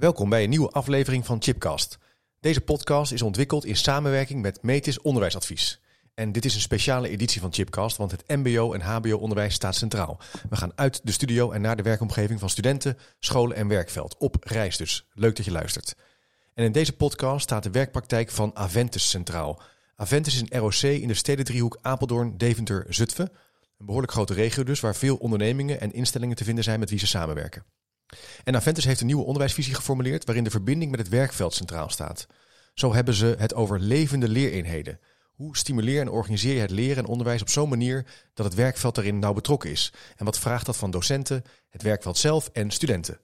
Welkom 0.00 0.28
bij 0.28 0.42
een 0.42 0.48
nieuwe 0.48 0.70
aflevering 0.70 1.26
van 1.26 1.42
Chipcast. 1.42 1.98
Deze 2.40 2.60
podcast 2.60 3.12
is 3.12 3.22
ontwikkeld 3.22 3.64
in 3.64 3.76
samenwerking 3.76 4.42
met 4.42 4.62
Metis 4.62 5.00
Onderwijsadvies. 5.00 5.80
En 6.14 6.32
dit 6.32 6.44
is 6.44 6.54
een 6.54 6.60
speciale 6.60 7.08
editie 7.08 7.40
van 7.40 7.52
Chipcast, 7.52 7.96
want 7.96 8.10
het 8.10 8.24
MBO 8.26 8.72
en 8.72 8.80
HBO-onderwijs 8.80 9.54
staat 9.54 9.74
centraal. 9.74 10.20
We 10.50 10.56
gaan 10.56 10.72
uit 10.74 11.00
de 11.04 11.12
studio 11.12 11.50
en 11.50 11.60
naar 11.60 11.76
de 11.76 11.82
werkomgeving 11.82 12.40
van 12.40 12.50
studenten, 12.50 12.98
scholen 13.18 13.56
en 13.56 13.68
werkveld. 13.68 14.16
Op 14.18 14.44
reis 14.44 14.76
dus. 14.76 15.06
Leuk 15.14 15.36
dat 15.36 15.44
je 15.44 15.50
luistert. 15.50 15.96
En 16.54 16.64
in 16.64 16.72
deze 16.72 16.96
podcast 16.96 17.42
staat 17.42 17.62
de 17.62 17.70
werkpraktijk 17.70 18.30
van 18.30 18.56
Aventus 18.56 19.10
centraal. 19.10 19.62
Aventus 19.96 20.34
is 20.34 20.40
een 20.40 20.58
ROC 20.58 21.00
in 21.00 21.08
de 21.08 21.14
stedendriehoek 21.14 21.78
Apeldoorn, 21.82 22.38
Deventer, 22.38 22.86
Zutphen. 22.88 23.30
Een 23.78 23.86
behoorlijk 23.86 24.12
grote 24.12 24.34
regio 24.34 24.62
dus, 24.62 24.80
waar 24.80 24.96
veel 24.96 25.16
ondernemingen 25.16 25.80
en 25.80 25.92
instellingen 25.92 26.36
te 26.36 26.44
vinden 26.44 26.64
zijn 26.64 26.80
met 26.80 26.90
wie 26.90 26.98
ze 26.98 27.06
samenwerken. 27.06 27.64
En 28.44 28.56
Aventus 28.56 28.84
heeft 28.84 29.00
een 29.00 29.06
nieuwe 29.06 29.24
onderwijsvisie 29.24 29.74
geformuleerd 29.74 30.24
waarin 30.24 30.44
de 30.44 30.50
verbinding 30.50 30.90
met 30.90 31.00
het 31.00 31.08
werkveld 31.08 31.54
centraal 31.54 31.88
staat. 31.88 32.26
Zo 32.74 32.94
hebben 32.94 33.14
ze 33.14 33.34
het 33.38 33.54
over 33.54 33.80
levende 33.80 34.28
leereenheden. 34.28 35.00
Hoe 35.40 35.56
stimuleer 35.56 36.00
en 36.00 36.08
organiseer 36.08 36.54
je 36.54 36.60
het 36.60 36.70
leren 36.70 36.96
en 36.96 37.10
onderwijs 37.10 37.40
op 37.40 37.48
zo'n 37.48 37.68
manier 37.68 38.06
dat 38.34 38.46
het 38.46 38.54
werkveld 38.54 38.94
daarin 38.94 39.18
nauw 39.18 39.32
betrokken 39.32 39.70
is? 39.70 39.92
En 40.16 40.24
wat 40.24 40.38
vraagt 40.38 40.66
dat 40.66 40.76
van 40.76 40.90
docenten, 40.90 41.44
het 41.68 41.82
werkveld 41.82 42.18
zelf 42.18 42.48
en 42.52 42.70
studenten? 42.70 43.20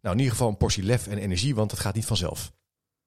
Nou, 0.00 0.14
in 0.14 0.20
ieder 0.20 0.32
geval 0.32 0.48
een 0.48 0.56
portie 0.56 0.82
lef 0.82 1.06
en 1.06 1.18
energie, 1.18 1.54
want 1.54 1.70
het 1.70 1.80
gaat 1.80 1.94
niet 1.94 2.06
vanzelf. 2.06 2.52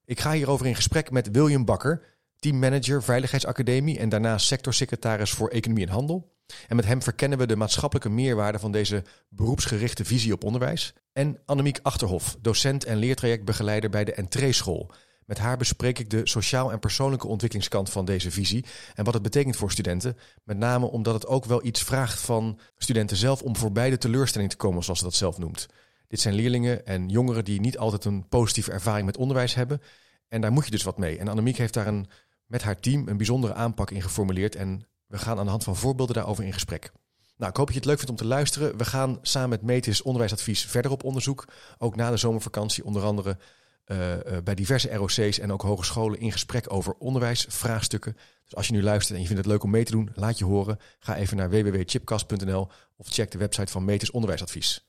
Ik 0.04 0.20
ga 0.20 0.32
hierover 0.32 0.66
in 0.66 0.74
gesprek 0.74 1.10
met 1.10 1.30
William 1.30 1.64
Bakker, 1.64 2.04
teammanager 2.38 3.02
Veiligheidsacademie 3.02 3.98
en 3.98 4.08
daarna 4.08 4.38
sectorsecretaris 4.38 5.30
voor 5.30 5.48
Economie 5.48 5.86
en 5.86 5.92
Handel. 5.92 6.32
En 6.68 6.76
met 6.76 6.84
hem 6.84 7.02
verkennen 7.02 7.38
we 7.38 7.46
de 7.46 7.56
maatschappelijke 7.56 8.10
meerwaarde 8.10 8.58
van 8.58 8.72
deze 8.72 9.02
beroepsgerichte 9.28 10.04
visie 10.04 10.32
op 10.32 10.44
onderwijs. 10.44 10.94
En 11.12 11.38
Annemiek 11.46 11.78
Achterhof, 11.82 12.36
docent 12.40 12.84
en 12.84 12.96
leertrajectbegeleider 12.96 13.90
bij 13.90 14.04
de 14.04 14.14
Entreeschool. 14.14 14.90
Met 15.26 15.38
haar 15.38 15.56
bespreek 15.56 15.98
ik 15.98 16.10
de 16.10 16.20
sociaal 16.24 16.72
en 16.72 16.78
persoonlijke 16.78 17.26
ontwikkelingskant 17.26 17.90
van 17.90 18.04
deze 18.04 18.30
visie 18.30 18.64
en 18.94 19.04
wat 19.04 19.14
het 19.14 19.22
betekent 19.22 19.56
voor 19.56 19.70
studenten. 19.70 20.16
Met 20.44 20.58
name 20.58 20.86
omdat 20.86 21.14
het 21.14 21.26
ook 21.26 21.44
wel 21.44 21.64
iets 21.64 21.82
vraagt 21.82 22.20
van 22.20 22.58
studenten 22.76 23.16
zelf 23.16 23.42
om 23.42 23.56
voorbij 23.56 23.90
de 23.90 23.98
teleurstelling 23.98 24.50
te 24.50 24.56
komen, 24.56 24.84
zoals 24.84 24.98
ze 24.98 25.04
dat 25.04 25.14
zelf 25.14 25.38
noemt. 25.38 25.66
Dit 26.08 26.20
zijn 26.20 26.34
leerlingen 26.34 26.86
en 26.86 27.08
jongeren 27.08 27.44
die 27.44 27.60
niet 27.60 27.78
altijd 27.78 28.04
een 28.04 28.28
positieve 28.28 28.72
ervaring 28.72 29.06
met 29.06 29.16
onderwijs 29.16 29.54
hebben. 29.54 29.80
En 30.28 30.40
daar 30.40 30.52
moet 30.52 30.64
je 30.64 30.70
dus 30.70 30.82
wat 30.82 30.98
mee. 30.98 31.18
En 31.18 31.28
Annemiek 31.28 31.56
heeft 31.56 31.74
daar 31.74 31.86
een, 31.86 32.06
met 32.46 32.62
haar 32.62 32.80
team 32.80 33.08
een 33.08 33.16
bijzondere 33.16 33.54
aanpak 33.54 33.90
in 33.90 34.02
geformuleerd. 34.02 34.54
En 34.54 34.86
we 35.12 35.18
gaan 35.18 35.38
aan 35.38 35.44
de 35.44 35.50
hand 35.50 35.64
van 35.64 35.76
voorbeelden 35.76 36.14
daarover 36.14 36.44
in 36.44 36.52
gesprek. 36.52 36.92
Nou, 37.36 37.50
ik 37.50 37.56
hoop 37.56 37.66
dat 37.66 37.74
je 37.74 37.80
het 37.80 37.84
leuk 37.84 37.96
vindt 37.96 38.10
om 38.10 38.16
te 38.16 38.34
luisteren. 38.34 38.76
We 38.76 38.84
gaan 38.84 39.18
samen 39.22 39.48
met 39.48 39.62
Metis 39.62 40.02
Onderwijsadvies 40.02 40.66
verder 40.66 40.90
op 40.90 41.04
onderzoek. 41.04 41.44
Ook 41.78 41.96
na 41.96 42.10
de 42.10 42.16
zomervakantie, 42.16 42.84
onder 42.84 43.02
andere 43.02 43.38
uh, 43.86 44.16
uh, 44.16 44.16
bij 44.44 44.54
diverse 44.54 44.94
ROC's 44.94 45.38
en 45.38 45.52
ook 45.52 45.62
hogescholen 45.62 46.20
in 46.20 46.32
gesprek 46.32 46.72
over 46.72 46.94
onderwijsvraagstukken. 46.98 48.16
Dus 48.44 48.54
als 48.54 48.66
je 48.66 48.72
nu 48.72 48.82
luistert 48.82 49.14
en 49.14 49.20
je 49.20 49.26
vindt 49.26 49.42
het 49.42 49.52
leuk 49.52 49.62
om 49.62 49.70
mee 49.70 49.84
te 49.84 49.92
doen, 49.92 50.10
laat 50.14 50.38
je 50.38 50.44
horen. 50.44 50.78
Ga 50.98 51.16
even 51.16 51.36
naar 51.36 51.50
www.chipcast.nl 51.50 52.68
of 52.96 53.08
check 53.08 53.30
de 53.30 53.38
website 53.38 53.72
van 53.72 53.84
Metis 53.84 54.10
Onderwijsadvies. 54.10 54.86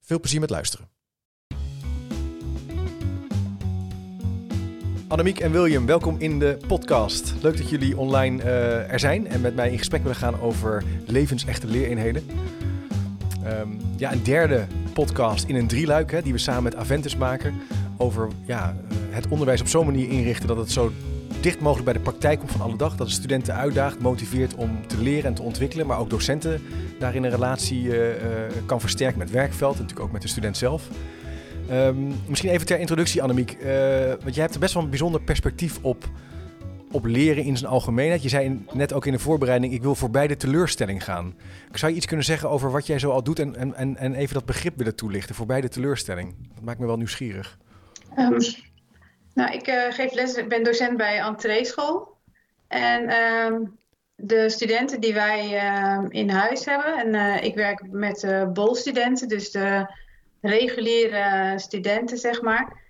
Veel 0.00 0.20
plezier 0.20 0.40
met 0.40 0.50
luisteren. 0.50 0.88
Annemiek 5.12 5.40
en 5.40 5.52
William, 5.52 5.86
welkom 5.86 6.16
in 6.18 6.38
de 6.38 6.56
podcast. 6.66 7.34
Leuk 7.42 7.56
dat 7.56 7.68
jullie 7.68 7.98
online 7.98 8.42
uh, 8.42 8.92
er 8.92 9.00
zijn 9.00 9.26
en 9.26 9.40
met 9.40 9.54
mij 9.54 9.70
in 9.70 9.78
gesprek 9.78 10.02
willen 10.02 10.16
gaan 10.16 10.40
over 10.40 10.84
levensechte 11.06 11.66
leereenheden. 11.66 12.22
Um, 13.46 13.78
ja, 13.96 14.12
een 14.12 14.22
derde 14.22 14.66
podcast 14.92 15.48
in 15.48 15.54
een 15.54 15.66
drieluik 15.66 16.10
hè, 16.10 16.22
die 16.22 16.32
we 16.32 16.38
samen 16.38 16.62
met 16.62 16.76
Aventus 16.76 17.16
maken. 17.16 17.54
Over 17.96 18.28
ja, 18.46 18.76
het 19.10 19.28
onderwijs 19.28 19.60
op 19.60 19.66
zo'n 19.66 19.86
manier 19.86 20.08
inrichten 20.08 20.48
dat 20.48 20.56
het 20.56 20.70
zo 20.70 20.92
dicht 21.40 21.60
mogelijk 21.60 21.84
bij 21.84 21.94
de 21.94 22.10
praktijk 22.10 22.38
komt 22.38 22.50
van 22.50 22.60
alle 22.60 22.76
dag. 22.76 22.96
Dat 22.96 23.06
het 23.06 23.16
studenten 23.16 23.54
uitdaagt, 23.54 24.00
motiveert 24.00 24.54
om 24.54 24.86
te 24.86 25.02
leren 25.02 25.24
en 25.24 25.34
te 25.34 25.42
ontwikkelen. 25.42 25.86
Maar 25.86 25.98
ook 25.98 26.10
docenten 26.10 26.62
daarin 26.98 27.24
een 27.24 27.30
relatie 27.30 27.82
uh, 27.82 27.94
kan 28.66 28.80
versterken 28.80 29.18
met 29.18 29.30
werkveld 29.30 29.74
en 29.74 29.80
natuurlijk 29.80 30.06
ook 30.06 30.12
met 30.12 30.22
de 30.22 30.28
student 30.28 30.56
zelf. 30.56 30.88
Um, 31.72 32.14
misschien 32.26 32.50
even 32.50 32.66
ter 32.66 32.78
introductie, 32.78 33.22
Annemiek. 33.22 33.56
Uh, 33.60 33.66
want 34.08 34.34
jij 34.34 34.42
hebt 34.42 34.54
er 34.54 34.60
best 34.60 34.74
wel 34.74 34.82
een 34.82 34.88
bijzonder 34.88 35.22
perspectief 35.22 35.78
op, 35.82 36.04
op 36.90 37.04
leren 37.04 37.44
in 37.44 37.56
zijn 37.56 37.70
algemeenheid. 37.70 38.22
Je 38.22 38.28
zei 38.28 38.64
net 38.72 38.92
ook 38.92 39.06
in 39.06 39.12
de 39.12 39.18
voorbereiding, 39.18 39.72
ik 39.72 39.82
wil 39.82 39.94
voorbij 39.94 40.26
de 40.26 40.36
teleurstelling 40.36 41.04
gaan. 41.04 41.34
Zou 41.72 41.90
je 41.90 41.96
iets 41.96 42.06
kunnen 42.06 42.24
zeggen 42.24 42.50
over 42.50 42.70
wat 42.70 42.86
jij 42.86 42.98
zo 42.98 43.10
al 43.10 43.22
doet 43.22 43.38
en, 43.38 43.74
en, 43.74 43.96
en 43.96 44.14
even 44.14 44.34
dat 44.34 44.44
begrip 44.44 44.76
willen 44.76 44.96
toelichten, 44.96 45.34
voorbij 45.34 45.60
de 45.60 45.68
teleurstelling? 45.68 46.34
Dat 46.54 46.64
maakt 46.64 46.78
me 46.78 46.86
wel 46.86 46.96
nieuwsgierig. 46.96 47.58
Um, 48.18 48.36
nou, 49.34 49.52
ik 49.52 49.68
uh, 49.68 49.82
geef 49.90 50.12
les, 50.12 50.34
ik 50.34 50.48
ben 50.48 50.64
docent 50.64 50.96
bij 50.96 51.18
Entreeschool. 51.18 52.16
En 52.68 53.12
um, 53.12 53.76
de 54.14 54.48
studenten 54.48 55.00
die 55.00 55.14
wij 55.14 55.48
in 56.08 56.30
huis 56.30 56.64
hebben, 56.64 56.98
en 56.98 57.14
uh, 57.14 57.44
ik 57.44 57.54
werk 57.54 57.82
met 57.90 58.26
bolstudenten, 58.52 59.28
dus 59.28 59.50
de 59.50 60.00
reguliere 60.42 61.58
studenten, 61.58 62.18
zeg 62.18 62.42
maar, 62.42 62.80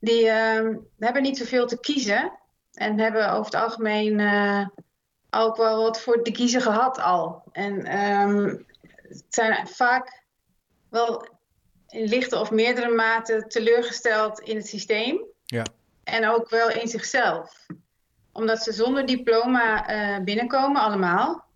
die 0.00 0.24
uh, 0.24 0.76
hebben 0.98 1.22
niet 1.22 1.38
zoveel 1.38 1.66
te 1.66 1.80
kiezen. 1.80 2.32
En 2.72 2.98
hebben 2.98 3.30
over 3.30 3.44
het 3.44 3.62
algemeen 3.62 4.18
uh, 4.18 4.66
ook 5.30 5.56
wel 5.56 5.82
wat 5.82 6.00
voor 6.00 6.22
te 6.22 6.30
kiezen 6.30 6.60
gehad 6.60 6.98
al. 6.98 7.42
En 7.52 7.98
um, 7.98 8.66
het 9.08 9.24
zijn 9.28 9.68
vaak 9.68 10.22
wel 10.90 11.28
in 11.88 12.04
lichte 12.04 12.38
of 12.38 12.50
meerdere 12.50 12.94
mate 12.94 13.44
teleurgesteld 13.46 14.40
in 14.40 14.56
het 14.56 14.66
systeem. 14.66 15.24
Ja. 15.44 15.62
En 16.04 16.28
ook 16.28 16.50
wel 16.50 16.70
in 16.70 16.88
zichzelf. 16.88 17.66
Omdat 18.32 18.62
ze 18.62 18.72
zonder 18.72 19.06
diploma 19.06 19.90
uh, 19.90 20.24
binnenkomen 20.24 20.82
allemaal. 20.82 21.47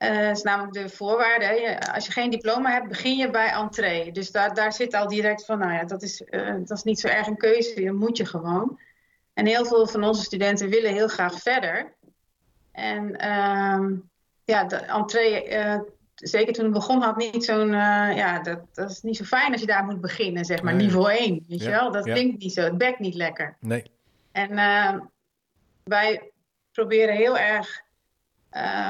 Uh, 0.00 0.26
dat 0.26 0.36
is 0.36 0.42
namelijk 0.42 0.72
de 0.72 0.88
voorwaarde. 0.88 1.80
Als 1.92 2.06
je 2.06 2.12
geen 2.12 2.30
diploma 2.30 2.70
hebt, 2.70 2.88
begin 2.88 3.16
je 3.16 3.30
bij 3.30 3.50
entree. 3.50 4.12
Dus 4.12 4.30
daar, 4.30 4.54
daar 4.54 4.72
zit 4.72 4.94
al 4.94 5.08
direct 5.08 5.44
van, 5.44 5.58
nou 5.58 5.72
ja, 5.72 5.84
dat 5.84 6.02
is, 6.02 6.22
uh, 6.30 6.54
dat 6.64 6.70
is 6.70 6.82
niet 6.82 7.00
zo 7.00 7.08
erg 7.08 7.26
een 7.26 7.36
keuze, 7.36 7.84
dan 7.84 7.96
moet 7.96 8.16
je 8.16 8.26
gewoon. 8.26 8.80
En 9.34 9.46
heel 9.46 9.64
veel 9.64 9.86
van 9.86 10.04
onze 10.04 10.22
studenten 10.22 10.68
willen 10.68 10.92
heel 10.92 11.08
graag 11.08 11.40
verder. 11.40 11.94
En 12.72 13.08
uh, 13.08 13.98
ja, 14.44 14.64
de 14.64 14.76
entree, 14.76 15.50
uh, 15.50 15.80
zeker 16.14 16.52
toen 16.52 16.64
het 16.64 16.72
begon, 16.72 17.02
had 17.02 17.16
niet 17.16 17.44
zo'n, 17.44 17.70
ja, 17.70 18.38
dat, 18.38 18.60
dat 18.72 18.90
is 18.90 19.02
niet 19.02 19.16
zo 19.16 19.24
fijn 19.24 19.52
als 19.52 19.60
je 19.60 19.66
daar 19.66 19.84
moet 19.84 20.00
beginnen, 20.00 20.44
zeg 20.44 20.62
maar, 20.62 20.74
nee. 20.74 20.86
niveau 20.86 21.10
1, 21.10 21.44
weet 21.48 21.60
ja, 21.60 21.64
je 21.64 21.70
wel. 21.70 21.92
Dat 21.92 22.04
ja. 22.04 22.12
klinkt 22.12 22.42
niet 22.42 22.52
zo, 22.52 22.62
het 22.62 22.78
bekt 22.78 22.98
niet 22.98 23.14
lekker. 23.14 23.56
Nee. 23.60 23.90
En 24.32 24.54
wij 25.84 26.30
proberen 26.72 27.14
heel 27.14 27.38
erg 27.38 27.82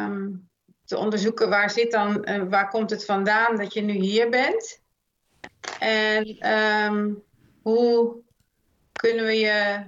um, 0.02 0.49
te 0.90 0.96
onderzoeken 0.96 1.48
waar 1.48 1.70
zit 1.70 1.90
dan, 1.90 2.28
uh, 2.28 2.42
waar 2.48 2.68
komt 2.68 2.90
het 2.90 3.04
vandaan 3.04 3.56
dat 3.56 3.72
je 3.72 3.80
nu 3.80 3.92
hier 3.92 4.30
bent. 4.30 4.80
En 5.78 6.52
um, 6.52 7.22
hoe 7.62 8.16
kunnen 8.92 9.24
we 9.24 9.32
je 9.32 9.82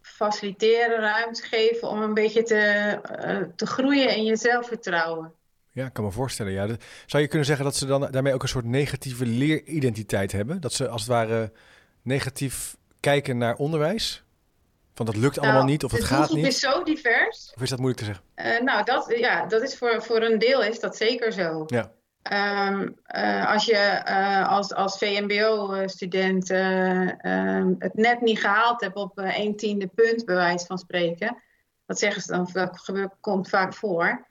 faciliteren, 0.00 1.00
ruimte 1.00 1.42
geven 1.42 1.88
om 1.88 2.02
een 2.02 2.14
beetje 2.14 2.42
te, 2.42 2.98
uh, 3.26 3.52
te 3.56 3.66
groeien 3.66 4.16
in 4.16 4.24
je 4.24 4.36
zelfvertrouwen. 4.36 5.32
Ja, 5.70 5.86
ik 5.86 5.92
kan 5.92 6.04
me 6.04 6.10
voorstellen. 6.10 6.52
Ja. 6.52 6.66
Zou 7.06 7.22
je 7.22 7.28
kunnen 7.28 7.46
zeggen 7.46 7.64
dat 7.64 7.76
ze 7.76 7.86
dan 7.86 8.08
daarmee 8.10 8.34
ook 8.34 8.42
een 8.42 8.48
soort 8.48 8.64
negatieve 8.64 9.26
leeridentiteit 9.26 10.32
hebben? 10.32 10.60
Dat 10.60 10.72
ze 10.72 10.88
als 10.88 11.00
het 11.00 11.10
ware 11.10 11.52
negatief 12.02 12.76
kijken 13.00 13.38
naar 13.38 13.54
onderwijs? 13.54 14.24
Van 15.00 15.08
dat 15.08 15.18
lukt 15.18 15.38
allemaal 15.38 15.56
nou, 15.56 15.70
niet 15.70 15.84
of 15.84 15.92
het 15.92 16.04
gaat 16.04 16.32
niet? 16.32 16.44
Het 16.44 16.54
is 16.54 16.60
zo 16.60 16.82
divers. 16.82 17.52
Of 17.54 17.62
is 17.62 17.68
dat 17.68 17.78
moeilijk 17.78 18.00
te 18.00 18.06
zeggen? 18.06 18.24
Uh, 18.36 18.64
nou, 18.64 18.84
dat, 18.84 19.14
ja, 19.18 19.46
dat 19.46 19.62
is 19.62 19.76
voor, 19.76 20.02
voor 20.02 20.22
een 20.22 20.38
deel 20.38 20.62
is 20.62 20.80
dat 20.80 20.96
zeker 20.96 21.32
zo. 21.32 21.64
Ja. 21.66 21.92
Um, 22.68 22.96
uh, 23.16 23.52
als 23.52 23.64
je 23.64 24.02
uh, 24.08 24.48
als, 24.48 24.74
als 24.74 24.98
VMBO-student 24.98 26.48
het 27.78 27.94
net 27.94 28.20
niet 28.20 28.40
gehaald 28.40 28.80
hebt 28.80 28.96
op 28.96 29.18
een 29.18 29.56
tiende 29.56 29.86
punt, 29.86 30.24
bij 30.24 30.34
wijze 30.34 30.66
van 30.66 30.78
spreken, 30.78 31.42
dat 31.86 31.98
zeggen 31.98 32.22
ze 32.22 32.32
dan, 32.32 32.48
dat 32.52 32.80
gebeurt, 32.80 33.12
komt 33.20 33.48
vaak 33.48 33.74
voor, 33.74 34.26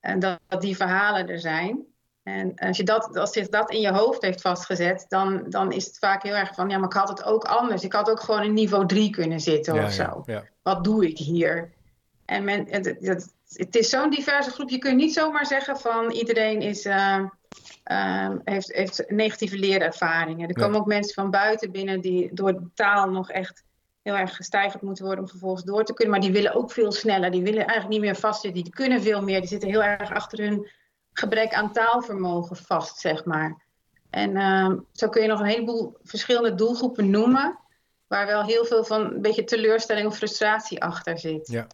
en 0.00 0.18
dat, 0.18 0.40
dat 0.48 0.60
die 0.60 0.76
verhalen 0.76 1.28
er 1.28 1.40
zijn. 1.40 1.84
En 2.26 2.54
als, 2.54 2.76
je 2.76 2.82
dat, 2.82 3.16
als 3.16 3.32
zich 3.32 3.48
dat 3.48 3.70
in 3.70 3.80
je 3.80 3.92
hoofd 3.92 4.22
heeft 4.22 4.40
vastgezet, 4.40 5.06
dan, 5.08 5.44
dan 5.48 5.72
is 5.72 5.86
het 5.86 5.98
vaak 5.98 6.22
heel 6.22 6.34
erg 6.34 6.54
van, 6.54 6.68
ja, 6.68 6.78
maar 6.78 6.88
ik 6.88 6.94
had 6.94 7.08
het 7.08 7.24
ook 7.24 7.44
anders. 7.44 7.82
Ik 7.82 7.92
had 7.92 8.10
ook 8.10 8.20
gewoon 8.20 8.42
in 8.42 8.52
niveau 8.52 8.86
3 8.86 9.10
kunnen 9.10 9.40
zitten 9.40 9.74
ja, 9.74 9.84
of 9.84 9.92
zo. 9.92 10.02
Ja, 10.02 10.22
ja. 10.34 10.44
Wat 10.62 10.84
doe 10.84 11.06
ik 11.08 11.18
hier? 11.18 11.72
En 12.24 12.44
men, 12.44 12.66
het, 12.68 12.96
het, 13.00 13.34
het 13.52 13.76
is 13.76 13.90
zo'n 13.90 14.10
diverse 14.10 14.50
groep. 14.50 14.68
Je 14.68 14.78
kunt 14.78 14.96
niet 14.96 15.12
zomaar 15.12 15.46
zeggen 15.46 15.76
van 15.76 16.10
iedereen 16.10 16.60
is, 16.60 16.86
uh, 16.86 17.24
uh, 17.92 18.30
heeft, 18.44 18.72
heeft 18.72 19.04
negatieve 19.08 19.58
leerervaringen. 19.58 20.48
Er 20.48 20.54
komen 20.54 20.80
ook 20.80 20.86
mensen 20.86 21.14
van 21.14 21.30
buiten 21.30 21.70
binnen 21.70 22.00
die 22.00 22.30
door 22.34 22.52
de 22.52 22.70
taal 22.74 23.10
nog 23.10 23.30
echt 23.30 23.64
heel 24.02 24.16
erg 24.16 24.36
gestijgerd 24.36 24.82
moeten 24.82 25.04
worden 25.04 25.24
om 25.24 25.30
vervolgens 25.30 25.64
door 25.64 25.84
te 25.84 25.94
kunnen. 25.94 26.14
Maar 26.14 26.24
die 26.24 26.32
willen 26.32 26.54
ook 26.54 26.70
veel 26.70 26.92
sneller. 26.92 27.30
Die 27.30 27.42
willen 27.42 27.66
eigenlijk 27.66 27.88
niet 27.88 28.00
meer 28.00 28.16
vastzitten. 28.16 28.62
Die 28.62 28.72
kunnen 28.72 29.02
veel 29.02 29.22
meer. 29.22 29.40
Die 29.40 29.48
zitten 29.48 29.68
heel 29.68 29.82
erg 29.82 30.12
achter 30.12 30.38
hun 30.38 30.68
gebrek 31.18 31.52
aan 31.52 31.72
taalvermogen 31.72 32.56
vast, 32.56 32.98
zeg 32.98 33.24
maar. 33.24 33.64
En 34.10 34.36
ehm, 34.36 34.76
zo 34.92 35.08
kun 35.08 35.22
je 35.22 35.28
nog 35.28 35.40
een 35.40 35.46
heleboel 35.46 35.96
verschillende 36.02 36.54
doelgroepen 36.54 37.10
noemen, 37.10 37.58
waar 38.06 38.26
wel 38.26 38.44
heel 38.44 38.64
veel 38.64 38.84
van 38.84 39.04
een 39.04 39.22
beetje 39.22 39.44
teleurstelling 39.44 40.06
of 40.06 40.16
frustratie 40.16 40.82
achter 40.82 41.18
zit. 41.18 41.48
Ja. 41.48 41.66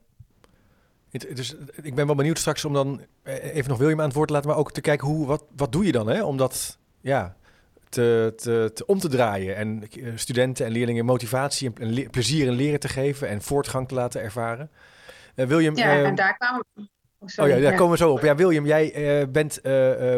Dus 1.34 1.54
ik 1.82 1.94
ben 1.94 2.06
wel 2.06 2.14
benieuwd 2.14 2.38
straks 2.38 2.64
om 2.64 2.72
dan 2.72 3.00
eh, 3.22 3.54
even 3.54 3.70
nog 3.70 3.78
William 3.78 4.00
aan 4.00 4.06
het 4.06 4.14
woord 4.14 4.28
te 4.28 4.34
laten, 4.34 4.48
maar 4.48 4.58
ook 4.58 4.72
te 4.72 4.80
kijken 4.80 5.06
hoe, 5.06 5.26
wat, 5.26 5.44
wat 5.56 5.72
doe 5.72 5.84
je 5.84 5.92
dan 5.92 6.08
hè? 6.08 6.24
om 6.24 6.36
dat 6.36 6.78
ja, 7.00 7.36
te, 7.88 8.32
te, 8.36 8.70
te 8.74 8.86
om 8.86 8.98
te 8.98 9.08
draaien 9.08 9.56
en 9.56 9.88
eh, 9.90 10.12
studenten 10.14 10.66
en 10.66 10.72
leerlingen 10.72 11.04
motivatie 11.04 11.72
en, 11.74 12.10
plezier 12.10 12.46
in 12.46 12.52
leren 12.52 12.80
te 12.80 12.88
geven 12.88 13.28
en 13.28 13.42
voortgang 13.42 13.88
te 13.88 13.94
laten 13.94 14.20
ervaren. 14.20 14.70
Uh, 15.36 15.46
William, 15.46 15.76
ja, 15.76 16.04
en 16.04 16.14
daar 16.14 16.36
kwamen 16.36 16.64
Oh, 17.36 17.48
ja, 17.48 17.58
daar 17.58 17.74
komen 17.74 17.90
we 17.90 17.96
zo 17.96 18.10
op. 18.10 18.22
Ja, 18.22 18.34
William, 18.34 18.66
jij 18.66 19.20
uh, 19.20 19.26
bent 19.28 19.58
uh, 19.62 19.72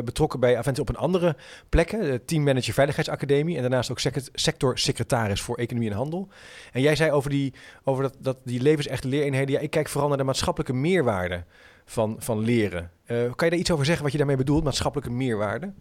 betrokken 0.04 0.40
bij 0.40 0.58
Avent 0.58 0.78
op 0.78 0.88
een 0.88 0.96
andere 0.96 1.36
plekken. 1.68 2.00
De 2.00 2.24
teammanager 2.24 2.74
Veiligheidsacademie. 2.74 3.56
En 3.56 3.60
daarnaast 3.60 3.90
ook 3.90 4.00
sectorsecretaris 4.32 5.40
voor 5.40 5.56
Economie 5.56 5.90
en 5.90 5.96
Handel. 5.96 6.28
En 6.72 6.80
jij 6.80 6.96
zei 6.96 7.10
over 7.10 7.30
die, 7.30 7.54
over 7.84 8.02
dat, 8.02 8.16
dat, 8.18 8.36
die 8.44 8.60
levensechte 8.60 9.08
leereenheden. 9.08 9.54
Ja, 9.54 9.60
ik 9.60 9.70
kijk 9.70 9.88
vooral 9.88 10.08
naar 10.08 10.18
de 10.18 10.24
maatschappelijke 10.24 10.74
meerwaarde 10.74 11.44
van, 11.84 12.16
van 12.18 12.38
leren. 12.38 12.90
kan 13.06 13.16
je 13.18 13.50
daar 13.50 13.54
iets 13.54 13.70
over 13.70 13.84
zeggen 13.84 14.02
wat 14.02 14.12
je 14.12 14.18
daarmee 14.18 14.36
bedoelt, 14.36 14.64
maatschappelijke 14.64 15.12
meerwaarde? 15.12 15.72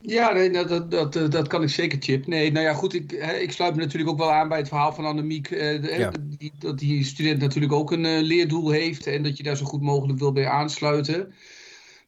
Ja, 0.00 0.32
nee, 0.32 0.50
dat, 0.50 0.90
dat, 0.90 1.12
dat, 1.12 1.32
dat 1.32 1.48
kan 1.48 1.62
ik 1.62 1.68
zeker, 1.68 1.98
Chip. 2.00 2.26
Nee, 2.26 2.52
nou 2.52 2.64
ja, 2.64 2.74
goed, 2.74 2.94
ik, 2.94 3.12
ik 3.40 3.52
sluit 3.52 3.74
me 3.74 3.80
natuurlijk 3.80 4.10
ook 4.10 4.18
wel 4.18 4.32
aan 4.32 4.48
bij 4.48 4.58
het 4.58 4.68
verhaal 4.68 4.92
van 4.92 5.04
Annemiek. 5.04 5.50
Eh, 5.50 6.08
die, 6.20 6.52
dat 6.58 6.78
die 6.78 7.04
student 7.04 7.40
natuurlijk 7.40 7.72
ook 7.72 7.92
een 7.92 8.04
uh, 8.04 8.20
leerdoel 8.20 8.70
heeft 8.70 9.06
en 9.06 9.22
dat 9.22 9.36
je 9.36 9.42
daar 9.42 9.56
zo 9.56 9.64
goed 9.64 9.82
mogelijk 9.82 10.18
wil 10.18 10.32
bij 10.32 10.48
aansluiten. 10.48 11.34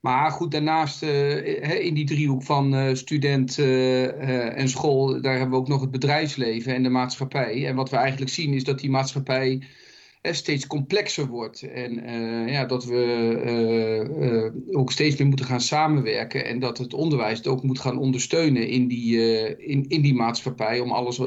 Maar 0.01 0.31
goed, 0.31 0.51
daarnaast 0.51 1.03
uh, 1.03 1.85
in 1.85 1.95
die 1.95 2.07
driehoek 2.07 2.43
van 2.43 2.75
uh, 2.75 2.95
student 2.95 3.59
en 3.59 4.69
school, 4.69 5.21
daar 5.21 5.33
hebben 5.33 5.51
we 5.51 5.57
ook 5.57 5.69
nog 5.69 5.81
het 5.81 5.91
bedrijfsleven 5.91 6.75
en 6.75 6.83
de 6.83 6.89
maatschappij. 6.89 7.67
En 7.67 7.77
wat 7.77 7.91
we 7.91 7.97
eigenlijk 7.97 8.31
zien 8.31 8.55
is 8.55 8.65
dat 8.65 8.79
die 8.79 8.91
maatschappij 8.91 9.63
steeds 10.23 10.67
complexer 10.67 11.27
wordt. 11.27 11.63
En 11.63 12.11
uh, 12.11 12.53
ja, 12.53 12.65
dat 12.65 12.85
we 12.85 13.03
uh, 14.17 14.79
ook 14.79 14.93
steeds 14.93 15.17
meer 15.17 15.29
moeten 15.29 15.47
gaan 15.47 15.61
samenwerken. 15.61 16.45
En 16.45 16.59
dat 16.59 16.79
het 16.79 16.95
onderwijs 16.95 17.39
het 17.39 17.47
ook 17.47 17.63
moet 17.63 17.81
gaan 17.81 17.99
ondersteunen 17.99 18.69
in 18.69 18.89
die, 18.89 19.19
in, 19.59 19.85
in 19.89 20.03
die 20.03 20.15
maatschappij. 20.15 20.81
Om 20.81 20.93
alles 20.93 21.19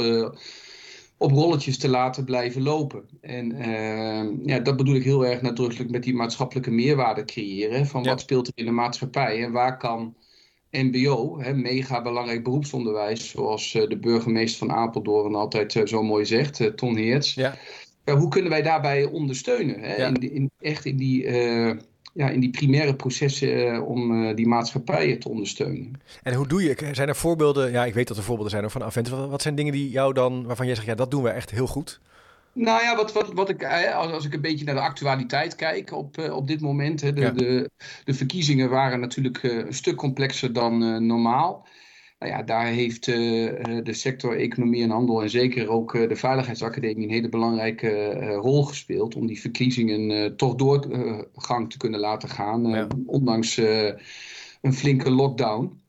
op 1.17 1.31
rolletjes 1.31 1.77
te 1.77 1.89
laten 1.89 2.25
blijven 2.25 2.61
lopen. 2.61 3.03
En 3.21 3.57
ja, 4.45 4.59
dat 4.59 4.77
bedoel 4.77 4.95
ik 4.95 5.03
heel 5.03 5.25
erg 5.25 5.41
nadrukkelijk 5.41 5.89
met 5.89 6.03
die 6.03 6.15
maatschappelijke 6.15 6.71
meerwaarde 6.71 7.25
creëren. 7.25 7.85
Van 7.85 8.03
wat 8.03 8.21
speelt 8.21 8.47
er 8.47 8.53
in 8.55 8.65
de 8.65 8.71
maatschappij 8.71 9.43
en 9.43 9.51
waar 9.51 9.77
kan. 9.77 10.15
MBO, 10.71 11.39
hè, 11.39 11.53
mega 11.53 12.01
belangrijk 12.01 12.43
beroepsonderwijs, 12.43 13.29
zoals 13.29 13.71
de 13.71 13.97
burgemeester 14.01 14.67
van 14.67 14.75
Apeldoorn 14.75 15.35
altijd 15.35 15.81
zo 15.85 16.03
mooi 16.03 16.25
zegt, 16.25 16.77
Ton 16.77 16.95
Heerts. 16.95 17.33
Ja 17.33 17.57
hoe 18.05 18.27
kunnen 18.27 18.51
wij 18.51 18.61
daarbij 18.61 19.05
ondersteunen? 19.05 19.79
Hè? 19.79 20.07
In, 20.07 20.33
in, 20.33 20.51
echt 20.59 20.85
in 20.85 20.97
die, 20.97 21.23
uh, 21.23 21.71
ja, 22.13 22.29
in 22.29 22.39
die 22.39 22.49
primaire 22.49 22.95
processen 22.95 23.73
uh, 23.73 23.87
om 23.87 24.23
uh, 24.23 24.35
die 24.35 24.47
maatschappijen 24.47 25.19
te 25.19 25.29
ondersteunen. 25.29 26.01
En 26.23 26.33
hoe 26.33 26.47
doe 26.47 26.63
je? 26.63 26.89
Zijn 26.91 27.07
er 27.07 27.15
voorbeelden? 27.15 27.71
Ja, 27.71 27.85
ik 27.85 27.93
weet 27.93 28.07
dat 28.07 28.17
er 28.17 28.23
voorbeelden 28.23 28.51
zijn 28.51 28.69
van 28.69 28.83
Aventus. 28.83 29.13
Wat, 29.13 29.29
wat 29.29 29.41
zijn 29.41 29.55
dingen 29.55 29.73
die 29.73 29.89
jou 29.89 30.13
dan, 30.13 30.45
waarvan 30.45 30.65
jij 30.65 30.75
zegt, 30.75 30.87
ja, 30.87 30.95
dat 30.95 31.11
doen 31.11 31.23
we 31.23 31.29
echt 31.29 31.51
heel 31.51 31.67
goed? 31.67 31.99
Nou 32.53 32.81
ja, 32.81 32.95
wat, 32.95 33.13
wat, 33.13 33.33
wat 33.33 33.49
ik, 33.49 33.65
als, 33.93 34.11
als 34.11 34.25
ik 34.25 34.33
een 34.33 34.41
beetje 34.41 34.65
naar 34.65 34.75
de 34.75 34.81
actualiteit 34.81 35.55
kijk 35.55 35.91
op, 35.91 36.17
op 36.31 36.47
dit 36.47 36.61
moment. 36.61 37.01
Hè, 37.01 37.13
de, 37.13 37.21
ja. 37.21 37.29
de, 37.29 37.69
de 38.03 38.13
verkiezingen 38.13 38.69
waren 38.69 38.99
natuurlijk 38.99 39.43
een 39.43 39.73
stuk 39.73 39.95
complexer 39.95 40.53
dan 40.53 41.07
normaal. 41.07 41.67
Nou 42.23 42.35
ja, 42.35 42.43
daar 42.43 42.65
heeft 42.65 43.07
uh, 43.07 43.15
de 43.83 43.93
sector 43.93 44.37
economie 44.37 44.83
en 44.83 44.89
handel 44.89 45.21
en 45.21 45.29
zeker 45.29 45.69
ook 45.69 45.93
uh, 45.93 46.09
de 46.09 46.15
Veiligheidsacademie 46.15 47.07
een 47.07 47.13
hele 47.13 47.29
belangrijke 47.29 48.23
rol 48.23 48.63
gespeeld 48.63 49.15
om 49.15 49.27
die 49.27 49.41
verkiezingen 49.41 50.35
toch 50.37 50.55
doorgang 50.55 51.71
te 51.71 51.77
kunnen 51.77 51.99
laten 51.99 52.29
gaan, 52.29 52.63
ja. 52.69 52.87
ondanks 53.05 53.57
een 54.61 54.73
flinke 54.73 55.11
lockdown. 55.11 55.81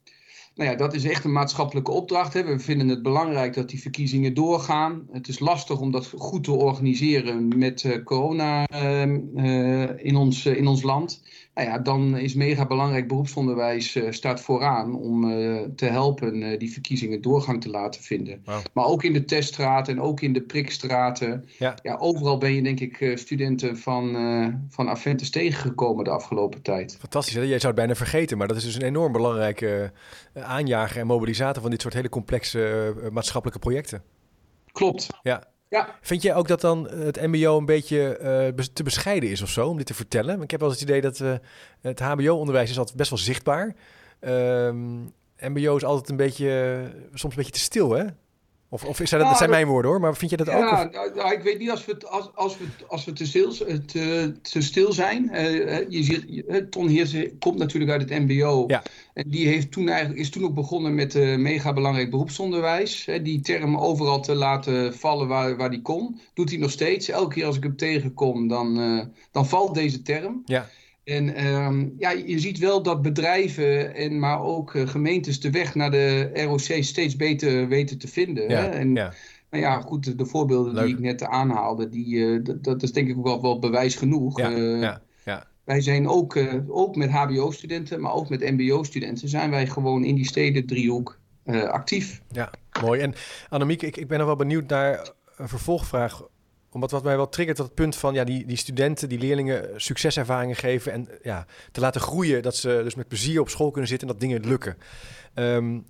Nou 0.55 0.71
ja, 0.71 0.77
dat 0.77 0.95
is 0.95 1.05
echt 1.05 1.25
een 1.25 1.33
maatschappelijke 1.33 1.91
opdracht. 1.91 2.33
Hè. 2.33 2.45
We 2.45 2.59
vinden 2.59 2.89
het 2.89 3.03
belangrijk 3.03 3.55
dat 3.55 3.69
die 3.69 3.81
verkiezingen 3.81 4.35
doorgaan. 4.35 5.09
Het 5.13 5.29
is 5.29 5.39
lastig 5.39 5.81
om 5.81 5.91
dat 5.91 6.13
goed 6.17 6.45
te 6.45 6.53
organiseren 6.53 7.59
met 7.59 8.01
corona 8.05 8.67
ehm, 8.67 9.21
in, 9.97 10.17
ons, 10.17 10.47
in 10.47 10.67
ons 10.67 10.83
land 10.83 11.23
nou 11.55 11.69
ja, 11.69 11.79
dan 11.79 12.17
is 12.17 12.35
mega 12.35 12.67
belangrijk 12.67 13.09
beroepsonderwijs 13.09 13.97
uh, 13.97 14.11
staat 14.11 14.41
vooraan 14.41 14.95
om 14.95 15.31
uh, 15.31 15.61
te 15.77 15.87
helpen 15.87 16.43
uh, 16.43 16.59
die 16.59 16.73
verkiezingen 16.73 17.23
doorgang 17.23 17.61
te 17.61 17.71
laten 17.71 18.03
vinden. 18.03 18.43
Wow. 18.45 18.61
Maar 18.73 18.85
ook 18.85 19.03
in 19.03 19.13
de 19.13 19.25
teststraten 19.25 19.95
en 19.95 20.03
ook 20.03 20.21
in 20.21 20.33
de 20.33 20.43
prikstraten. 20.43 21.49
Ja. 21.59 21.75
ja 21.83 21.97
overal 21.97 22.39
ben 22.39 22.53
je 22.53 22.63
denk 22.63 22.81
ik 22.81 23.19
studenten 23.19 23.79
van, 23.79 24.17
van 24.69 24.89
Aventus 24.89 25.31
tegengekomen 25.31 26.05
de 26.05 26.11
afgelopen 26.11 26.63
tijd. 26.63 26.97
Fantastisch, 27.01 27.35
hè? 27.35 27.41
jij 27.41 27.59
zou 27.59 27.67
het 27.67 27.75
bijna 27.75 27.95
vergeten, 27.95 28.39
maar 28.39 28.49
dat 28.49 28.57
is 28.57 28.65
dus 28.65 28.75
een 28.75 28.83
enorm 28.83 29.13
belangrijke 29.13 29.93
aanjager 30.35 31.01
en 31.01 31.07
mobilisator 31.07 31.63
van 31.63 31.71
dit 31.71 31.83
soort 31.83 31.95
hele 31.95 32.09
complexe 32.09 32.95
maatschappelijke 33.13 33.61
projecten. 33.61 34.03
Klopt. 34.73 35.07
Ja, 35.23 35.54
Vind 36.01 36.23
jij 36.23 36.35
ook 36.35 36.49
dat 36.49 36.61
dan 36.61 36.89
het 36.91 37.21
MBO 37.21 37.59
een 37.59 37.67
beetje 37.67 38.19
uh, 38.57 38.65
te 38.65 38.83
bescheiden 38.83 39.31
is 39.31 39.43
of 39.43 39.49
zo 39.49 39.69
om 39.69 39.77
dit 39.77 39.87
te 39.87 39.95
vertellen? 39.95 40.43
Ik 40.43 40.51
heb 40.51 40.61
wel 40.61 40.69
eens 40.69 40.81
het 40.81 40.89
idee 40.89 41.01
dat 41.01 41.21
uh, 41.21 41.35
het 41.81 42.01
HBO-onderwijs 42.01 42.71
is 42.71 42.79
altijd 42.79 42.97
best 42.97 43.11
wel 43.11 43.19
zichtbaar. 43.19 43.75
Um, 44.21 45.13
MBO 45.39 45.77
is 45.77 45.85
altijd 45.85 46.09
een 46.09 46.17
beetje, 46.17 46.83
soms 47.13 47.35
een 47.35 47.43
beetje 47.43 47.53
te 47.53 47.59
stil, 47.59 47.91
hè? 47.91 48.05
Of, 48.75 48.85
of 48.85 49.01
is 49.01 49.11
dat, 49.11 49.21
dat 49.21 49.37
zijn 49.37 49.51
mijn 49.51 49.67
woorden 49.67 49.91
hoor, 49.91 50.01
maar 50.01 50.17
vind 50.17 50.31
je 50.31 50.37
dat 50.37 50.49
ook? 50.49 50.55
Ja, 50.55 50.89
nou, 50.93 51.15
nou, 51.15 51.33
ik 51.33 51.43
weet 51.43 51.59
niet 51.59 51.71
als 51.71 51.85
we, 51.85 51.97
als, 52.09 52.31
als 52.35 52.59
we, 52.59 52.65
als 52.89 53.05
we 53.05 53.13
te, 53.13 53.27
stil, 53.27 53.53
te, 53.87 54.33
te 54.43 54.61
stil 54.61 54.93
zijn. 54.93 55.31
Uh, 55.33 55.91
je 55.91 56.03
ziet, 56.03 56.71
Ton 56.71 56.89
Heersen 56.89 57.39
komt 57.39 57.59
natuurlijk 57.59 57.93
uit 57.93 58.11
het 58.11 58.29
MBO. 58.29 58.65
Ja. 58.67 58.83
En 59.13 59.29
die 59.29 59.47
heeft 59.47 59.73
toen 59.73 59.89
eigenlijk, 59.89 60.21
is 60.21 60.31
toen 60.31 60.45
ook 60.45 60.55
begonnen 60.55 60.95
met 60.95 61.15
uh, 61.15 61.37
mega 61.37 61.73
belangrijk 61.73 62.11
beroepsonderwijs. 62.11 63.05
Hè, 63.05 63.23
die 63.23 63.41
term 63.41 63.77
overal 63.77 64.21
te 64.21 64.35
laten 64.35 64.95
vallen 64.95 65.29
waar, 65.29 65.57
waar 65.57 65.71
die 65.71 65.83
kon. 65.83 66.21
Doet 66.33 66.51
hij 66.51 66.59
nog 66.59 66.71
steeds. 66.71 67.09
Elke 67.09 67.35
keer 67.35 67.47
als 67.47 67.57
ik 67.57 67.63
hem 67.63 67.77
tegenkom, 67.77 68.49
dan, 68.49 68.81
uh, 68.81 69.03
dan 69.31 69.47
valt 69.47 69.75
deze 69.75 70.03
term. 70.03 70.43
Ja. 70.45 70.69
En 71.05 71.47
um, 71.47 71.95
ja, 71.99 72.11
je 72.11 72.39
ziet 72.39 72.59
wel 72.59 72.83
dat 72.83 73.03
bedrijven, 73.03 73.95
en 73.95 74.19
maar 74.19 74.43
ook 74.43 74.75
uh, 74.75 74.89
gemeentes 74.89 75.41
de 75.41 75.51
weg 75.51 75.75
naar 75.75 75.91
de 75.91 76.31
ROC 76.35 76.83
steeds 76.85 77.17
beter 77.17 77.69
weten 77.69 77.99
te 77.99 78.09
vinden. 78.09 78.49
Ja, 78.49 78.61
hè? 78.61 78.69
En, 78.69 78.95
ja. 78.95 79.13
Nou 79.51 79.63
ja, 79.67 79.81
goed, 79.81 80.19
de 80.19 80.27
voorbeelden 80.27 80.75
Leuk. 80.75 80.85
die 80.85 80.95
ik 80.95 81.01
net 81.01 81.23
aanhaalde, 81.23 81.89
die, 81.89 82.15
uh, 82.15 82.45
dat, 82.45 82.65
dat, 82.65 82.83
is 82.83 82.93
denk 82.93 83.09
ik 83.09 83.17
ook 83.17 83.25
wel, 83.25 83.43
wel 83.43 83.59
bewijs 83.59 83.95
genoeg. 83.95 84.39
Ja, 84.39 84.51
uh, 84.51 84.81
ja, 84.81 85.03
ja. 85.25 85.47
Wij 85.65 85.81
zijn 85.81 86.09
ook, 86.09 86.39
ook 86.69 86.97
met 86.97 87.11
HBO-studenten, 87.11 88.01
maar 88.01 88.13
ook 88.13 88.29
met 88.29 88.51
MBO-studenten, 88.51 89.29
zijn 89.29 89.51
wij 89.51 89.67
gewoon 89.67 90.05
in 90.05 90.15
die 90.15 90.27
steden 90.27 90.67
driehoek 90.67 91.19
actief. 91.71 92.23
Ja, 92.31 92.51
mooi. 92.83 93.01
En 93.01 93.15
Annemiek, 93.49 93.83
ik, 93.83 93.97
ik 93.97 94.09
ben 94.09 94.19
nog 94.19 94.27
wel 94.27 94.37
benieuwd 94.37 94.69
naar 94.69 95.11
een 95.37 95.49
vervolgvraag 95.49 96.23
omdat 96.75 96.91
wat 96.91 97.03
mij 97.03 97.17
wel 97.17 97.29
triggert, 97.29 97.57
dat 97.57 97.75
punt 97.75 97.97
van 97.97 98.15
ja, 98.15 98.25
die, 98.25 98.47
die 98.47 98.57
studenten, 98.57 99.09
die 99.09 99.19
leerlingen 99.19 99.81
succeservaringen 99.81 100.57
geven 100.57 100.93
en 100.93 101.09
ja, 101.23 101.47
te 101.73 101.81
laten 101.81 102.01
groeien, 102.01 102.43
dat 102.43 102.57
ze 102.57 102.81
dus 102.83 102.95
met 102.95 103.09
plezier 103.09 103.41
op 103.41 103.49
school 103.49 103.71
kunnen 103.71 103.89
zitten 103.89 104.09
en 104.09 104.15
dat 104.15 104.23
dingen 104.23 104.47
lukken. 104.49 104.77
Um, 105.35 105.87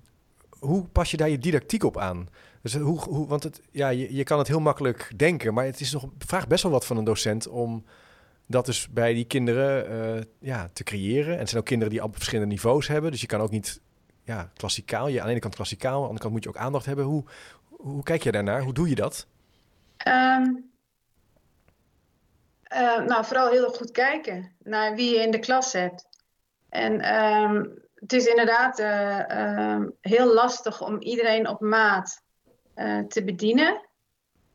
hoe 0.58 0.84
pas 0.84 1.10
je 1.10 1.16
daar 1.16 1.28
je 1.28 1.38
didactiek 1.38 1.84
op 1.84 1.98
aan? 1.98 2.28
Dus 2.62 2.76
hoe, 2.76 3.00
hoe, 3.00 3.26
want 3.26 3.42
het, 3.42 3.60
ja, 3.70 3.88
je, 3.88 4.14
je 4.14 4.24
kan 4.24 4.38
het 4.38 4.48
heel 4.48 4.60
makkelijk 4.60 5.12
denken, 5.16 5.54
maar 5.54 5.64
het 5.64 5.80
is 5.80 5.92
nog, 5.92 6.08
vraagt 6.18 6.48
best 6.48 6.62
wel 6.62 6.72
wat 6.72 6.86
van 6.86 6.96
een 6.96 7.04
docent 7.04 7.48
om 7.48 7.84
dat 8.46 8.66
dus 8.66 8.88
bij 8.90 9.14
die 9.14 9.24
kinderen 9.24 10.26
ja, 10.38 10.70
te 10.72 10.82
creëren. 10.82 11.32
En 11.32 11.38
het 11.38 11.48
zijn 11.48 11.60
ook 11.60 11.66
kinderen 11.66 11.92
die 11.92 12.02
op 12.02 12.14
verschillende 12.14 12.50
niveaus 12.50 12.88
hebben, 12.88 13.10
dus 13.10 13.20
je 13.20 13.26
kan 13.26 13.40
ook 13.40 13.50
niet 13.50 13.80
ja, 14.22 14.50
klassikaal, 14.54 15.08
je 15.08 15.18
aan 15.18 15.24
de 15.24 15.30
ene 15.30 15.40
kant 15.40 15.54
klassikaal, 15.54 15.94
aan 15.94 16.00
de 16.00 16.06
andere 16.06 16.20
kant 16.20 16.32
moet 16.32 16.42
je 16.42 16.48
ook 16.48 16.56
aandacht 16.56 16.86
hebben. 16.86 17.04
Hoe, 17.04 17.24
hoe 17.68 18.02
kijk 18.02 18.22
je 18.22 18.32
daarnaar? 18.32 18.62
Hoe 18.62 18.74
doe 18.74 18.88
je 18.88 18.94
dat? 18.94 19.26
Um, 20.08 20.72
uh, 22.74 23.04
nou, 23.06 23.24
vooral 23.24 23.48
heel 23.48 23.68
goed 23.68 23.90
kijken 23.90 24.56
naar 24.58 24.94
wie 24.94 25.14
je 25.14 25.22
in 25.22 25.30
de 25.30 25.38
klas 25.38 25.72
hebt. 25.72 26.08
En 26.68 27.22
um, 27.24 27.82
het 27.94 28.12
is 28.12 28.26
inderdaad 28.26 28.78
uh, 28.78 29.72
um, 29.72 29.96
heel 30.00 30.34
lastig 30.34 30.82
om 30.82 31.00
iedereen 31.00 31.48
op 31.48 31.60
maat 31.60 32.22
uh, 32.76 32.98
te 32.98 33.24
bedienen. 33.24 33.88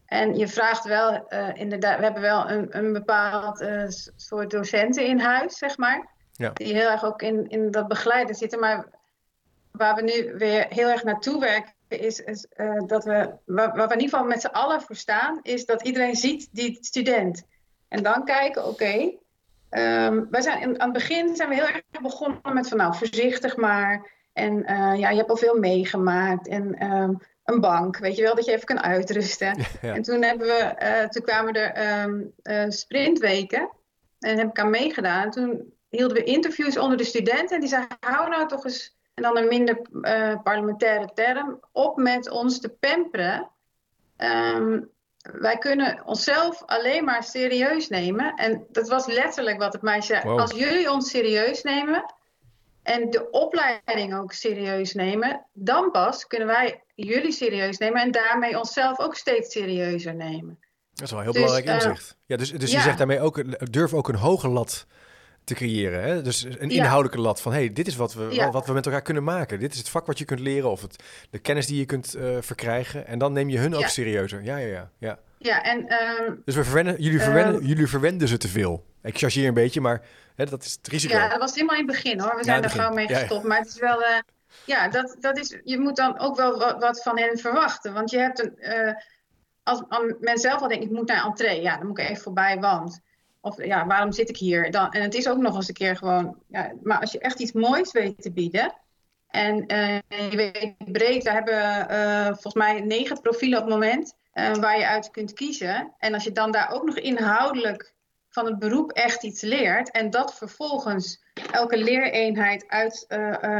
En 0.05 0.37
je 0.37 0.47
vraagt 0.47 0.83
wel, 0.83 1.27
inderdaad, 1.53 1.97
we 1.97 2.03
hebben 2.03 2.21
wel 2.21 2.49
een, 2.49 2.77
een 2.77 2.93
bepaald 2.93 3.65
soort 4.15 4.51
docenten 4.51 5.05
in 5.05 5.19
huis, 5.19 5.57
zeg 5.57 5.77
maar. 5.77 6.09
Ja. 6.31 6.49
Die 6.49 6.73
heel 6.73 6.89
erg 6.89 7.03
ook 7.03 7.21
in, 7.21 7.47
in 7.47 7.71
dat 7.71 7.87
begeleiden 7.87 8.35
zitten. 8.35 8.59
Maar 8.59 8.85
waar 9.71 9.95
we 9.95 10.01
nu 10.01 10.33
weer 10.37 10.65
heel 10.69 10.87
erg 10.87 11.03
naartoe 11.03 11.39
werken, 11.39 11.73
is, 11.87 12.19
is 12.19 12.47
dat 12.85 13.03
we, 13.03 13.33
waar, 13.45 13.75
waar 13.75 13.87
we 13.87 13.93
in 13.93 13.99
ieder 13.99 14.17
geval 14.17 14.25
met 14.25 14.41
z'n 14.41 14.47
allen 14.47 14.81
voor 14.81 14.95
staan, 14.95 15.39
is 15.41 15.65
dat 15.65 15.83
iedereen 15.83 16.15
ziet 16.15 16.49
die 16.51 16.77
student. 16.81 17.43
En 17.89 18.03
dan 18.03 18.25
kijken, 18.25 18.61
oké, 18.65 18.71
okay, 18.71 19.19
um, 20.07 20.27
wij 20.29 20.41
zijn 20.41 20.61
in, 20.61 20.81
aan 20.81 20.89
het 20.89 20.97
begin 20.97 21.35
zijn 21.35 21.49
we 21.49 21.55
heel 21.55 21.67
erg 21.67 21.81
begonnen 22.01 22.53
met 22.53 22.67
van 22.67 22.77
nou 22.77 22.95
voorzichtig 22.95 23.55
maar. 23.55 24.17
En 24.33 24.63
ja, 24.97 25.09
je 25.09 25.17
hebt 25.17 25.29
al 25.29 25.37
veel 25.37 25.59
meegemaakt. 25.59 26.47
En 26.47 26.75
ehm, 26.75 27.13
een 27.43 27.59
bank, 27.59 27.97
weet 27.97 28.15
je 28.15 28.21
wel, 28.21 28.35
dat 28.35 28.45
je 28.45 28.51
even 28.51 28.65
kan 28.65 28.81
uitrusten. 28.81 29.57
En 29.81 30.01
toen, 30.01 30.23
hebben 30.23 30.47
we, 30.47 31.07
toen 31.09 31.23
kwamen 31.23 31.53
er 31.53 32.03
um, 32.03 32.33
sprintweken. 32.71 33.69
En 34.19 34.37
heb 34.37 34.49
ik 34.49 34.59
aan 34.59 34.69
meegedaan. 34.69 35.23
En 35.23 35.29
toen 35.29 35.73
hielden 35.89 36.17
we 36.17 36.23
interviews 36.23 36.77
onder 36.77 36.97
de 36.97 37.03
studenten. 37.03 37.55
En 37.55 37.59
die 37.59 37.69
zeiden, 37.69 37.97
hou 37.99 38.29
nou 38.29 38.47
toch 38.47 38.63
eens, 38.65 38.97
en 39.13 39.23
dan 39.23 39.37
een 39.37 39.47
minder 39.47 39.81
parlementaire 40.43 41.09
term, 41.13 41.59
op 41.71 41.97
met 41.97 42.29
ons 42.29 42.59
te 42.59 42.69
pamperen. 42.69 43.49
Ehm, 44.17 44.79
wij 45.33 45.57
kunnen 45.57 46.01
onszelf 46.05 46.63
alleen 46.65 47.03
maar 47.03 47.23
serieus 47.23 47.87
nemen. 47.87 48.33
En 48.35 48.65
dat 48.71 48.87
was 48.87 49.05
letterlijk 49.05 49.57
wat 49.57 49.73
het 49.73 49.81
meisje 49.81 50.19
zei. 50.21 50.39
Als 50.39 50.51
jullie 50.51 50.91
ons 50.91 51.09
serieus 51.09 51.63
nemen 51.63 52.13
en 52.83 53.09
de 53.09 53.29
opleiding 53.29 54.15
ook 54.15 54.31
serieus 54.31 54.93
nemen, 54.93 55.45
dan 55.53 55.91
pas 55.91 56.27
kunnen 56.27 56.47
wij 56.47 56.83
jullie 56.95 57.31
serieus 57.31 57.77
nemen 57.77 58.01
en 58.01 58.11
daarmee 58.11 58.59
onszelf 58.59 58.99
ook 58.99 59.15
steeds 59.15 59.51
serieuzer 59.51 60.15
nemen. 60.15 60.59
Dat 60.93 61.07
is 61.07 61.11
wel 61.11 61.19
een 61.19 61.25
heel 61.25 61.33
dus, 61.33 61.43
belangrijk 61.43 61.81
eh, 61.81 61.89
inzicht. 61.89 62.17
ja, 62.25 62.37
dus 62.37 62.51
dus 62.51 62.71
je 62.71 62.79
zegt 62.79 62.97
daarmee 62.97 63.19
ook, 63.19 63.71
durf 63.71 63.93
ook 63.93 64.07
een 64.07 64.15
hoge 64.15 64.47
lat 64.47 64.85
te 65.49 65.55
creëren. 65.55 66.03
Hè? 66.03 66.21
Dus 66.21 66.43
een 66.43 66.69
inhoudelijke 66.69 67.21
lat 67.21 67.41
van, 67.41 67.51
hey, 67.51 67.73
dit 67.73 67.87
is 67.87 67.95
wat 67.95 68.13
we, 68.13 68.49
wat 68.51 68.65
we 68.65 68.73
met 68.73 68.85
elkaar 68.85 69.01
kunnen 69.01 69.23
maken. 69.23 69.59
Dit 69.59 69.71
is 69.71 69.77
het 69.77 69.89
vak 69.89 70.05
wat 70.05 70.17
je 70.17 70.25
kunt 70.25 70.39
leren 70.39 70.69
of 70.69 70.81
het, 70.81 71.03
de 71.29 71.39
kennis 71.39 71.67
die 71.67 71.77
je 71.77 71.85
kunt 71.85 72.15
uh, 72.15 72.37
verkrijgen. 72.39 73.07
En 73.07 73.19
dan 73.19 73.33
neem 73.33 73.49
je 73.49 73.57
hun 73.57 73.75
ook 73.75 73.87
serieuzer. 73.87 74.43
Ja, 74.43 74.57
ja, 74.57 74.67
ja. 74.67 74.89
ja. 74.97 75.19
Ja, 75.37 75.63
en... 75.63 75.77
Um, 75.77 76.41
dus 76.45 76.55
we 76.55 76.63
verwennen, 76.63 77.01
jullie, 77.01 77.19
verwennen, 77.19 77.55
um, 77.55 77.65
jullie 77.65 77.87
verwenden 77.87 78.27
ze 78.27 78.37
te 78.37 78.47
veel. 78.47 78.85
Ik 79.03 79.17
chargeer 79.17 79.47
een 79.47 79.53
beetje, 79.53 79.81
maar 79.81 80.01
hè, 80.35 80.45
dat 80.45 80.63
is 80.63 80.71
het 80.71 80.87
risico. 80.87 81.17
Ja, 81.17 81.29
dat 81.29 81.39
was 81.39 81.53
helemaal 81.53 81.75
in 81.77 81.87
het 81.87 81.91
begin 81.91 82.19
hoor. 82.19 82.35
We 82.35 82.43
zijn 82.43 82.63
er 82.63 82.69
gewoon 82.69 82.93
mee 82.93 83.07
gestopt. 83.07 83.45
Maar 83.45 83.57
het 83.57 83.67
is 83.67 83.79
wel... 83.79 84.01
Uh, 84.01 84.07
ja, 84.65 84.89
dat, 84.89 85.17
dat 85.19 85.37
is, 85.37 85.59
je 85.63 85.79
moet 85.79 85.95
dan 85.95 86.19
ook 86.19 86.35
wel 86.35 86.59
wat, 86.59 86.79
wat 86.79 87.03
van 87.03 87.19
hen 87.19 87.37
verwachten. 87.37 87.93
Want 87.93 88.11
je 88.11 88.17
hebt 88.17 88.43
een... 88.43 88.53
Uh, 88.59 88.93
als, 89.63 89.83
als 89.89 90.13
men 90.19 90.37
zelf 90.37 90.61
al 90.61 90.67
denkt, 90.67 90.85
ik 90.85 90.91
moet 90.91 91.07
naar 91.07 91.25
entree. 91.25 91.61
Ja, 91.61 91.77
dan 91.77 91.87
moet 91.87 91.99
ik 91.99 92.09
even 92.09 92.23
voorbij, 92.23 92.59
want... 92.59 92.99
Of 93.49 93.65
ja, 93.65 93.85
waarom 93.85 94.11
zit 94.11 94.29
ik 94.29 94.37
hier? 94.37 94.71
Dan, 94.71 94.91
en 94.91 95.01
het 95.01 95.13
is 95.13 95.29
ook 95.29 95.37
nog 95.37 95.55
eens 95.55 95.67
een 95.67 95.73
keer 95.73 95.97
gewoon. 95.97 96.37
Ja, 96.47 96.71
maar 96.83 96.99
als 96.99 97.11
je 97.11 97.19
echt 97.19 97.39
iets 97.39 97.51
moois 97.51 97.91
weet 97.91 98.21
te 98.21 98.31
bieden. 98.31 98.73
En 99.29 99.73
uh, 99.73 99.95
je 100.31 100.35
weet 100.35 100.91
breed, 100.91 101.23
we 101.23 101.31
hebben 101.31 101.87
uh, 101.91 102.25
volgens 102.25 102.53
mij 102.53 102.81
negen 102.81 103.21
profielen 103.21 103.59
op 103.59 103.65
het 103.65 103.73
moment. 103.73 104.17
Uh, 104.33 104.53
waar 104.53 104.77
je 104.77 104.87
uit 104.87 105.11
kunt 105.11 105.33
kiezen. 105.33 105.93
En 105.97 106.13
als 106.13 106.23
je 106.23 106.31
dan 106.31 106.51
daar 106.51 106.71
ook 106.71 106.83
nog 106.83 106.97
inhoudelijk 106.97 107.93
van 108.29 108.45
het 108.45 108.59
beroep 108.59 108.91
echt 108.91 109.23
iets 109.23 109.41
leert. 109.41 109.91
En 109.91 110.09
dat 110.09 110.35
vervolgens 110.35 111.23
elke 111.51 111.77
leereenheid 111.77 112.67
uit 112.67 113.05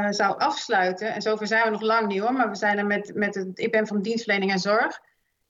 zou 0.10 0.38
afsluiten. 0.38 1.14
En 1.14 1.22
zover 1.22 1.48
zijn 1.48 1.64
we 1.64 1.70
nog 1.70 1.82
lang 1.82 2.08
niet 2.08 2.20
hoor. 2.20 2.34
Maar 2.34 2.50
we 2.50 2.56
zijn 2.56 2.78
er 2.78 2.86
met, 2.86 3.12
met 3.16 3.36
het. 3.36 3.60
Ik 3.60 3.72
ben 3.72 3.88
van 3.88 4.02
dienstverlening 4.02 4.52
en 4.52 4.60
zorg. 4.60 5.02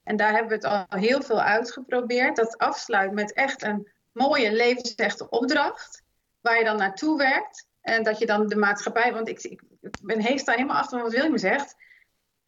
En 0.04 0.16
daar 0.16 0.32
hebben 0.32 0.48
we 0.48 0.54
het 0.54 0.88
al 0.90 0.98
heel 0.98 1.22
veel 1.22 1.40
uitgeprobeerd. 1.40 2.36
Dat 2.36 2.58
afsluit 2.58 3.12
met 3.12 3.32
echt 3.32 3.62
een 3.62 3.88
mooie 4.12 4.52
levensechte 4.52 5.28
opdracht, 5.28 6.02
waar 6.40 6.58
je 6.58 6.64
dan 6.64 6.76
naartoe 6.76 7.18
werkt. 7.18 7.68
En 7.80 8.02
dat 8.02 8.18
je 8.18 8.26
dan 8.26 8.46
de 8.46 8.56
maatschappij, 8.56 9.12
want 9.12 9.28
ik, 9.28 9.42
ik 9.42 9.62
ben 10.02 10.20
heest 10.20 10.46
daar 10.46 10.54
helemaal 10.56 10.76
achter 10.76 11.02
wat 11.02 11.12
William 11.12 11.38
zegt. 11.38 11.74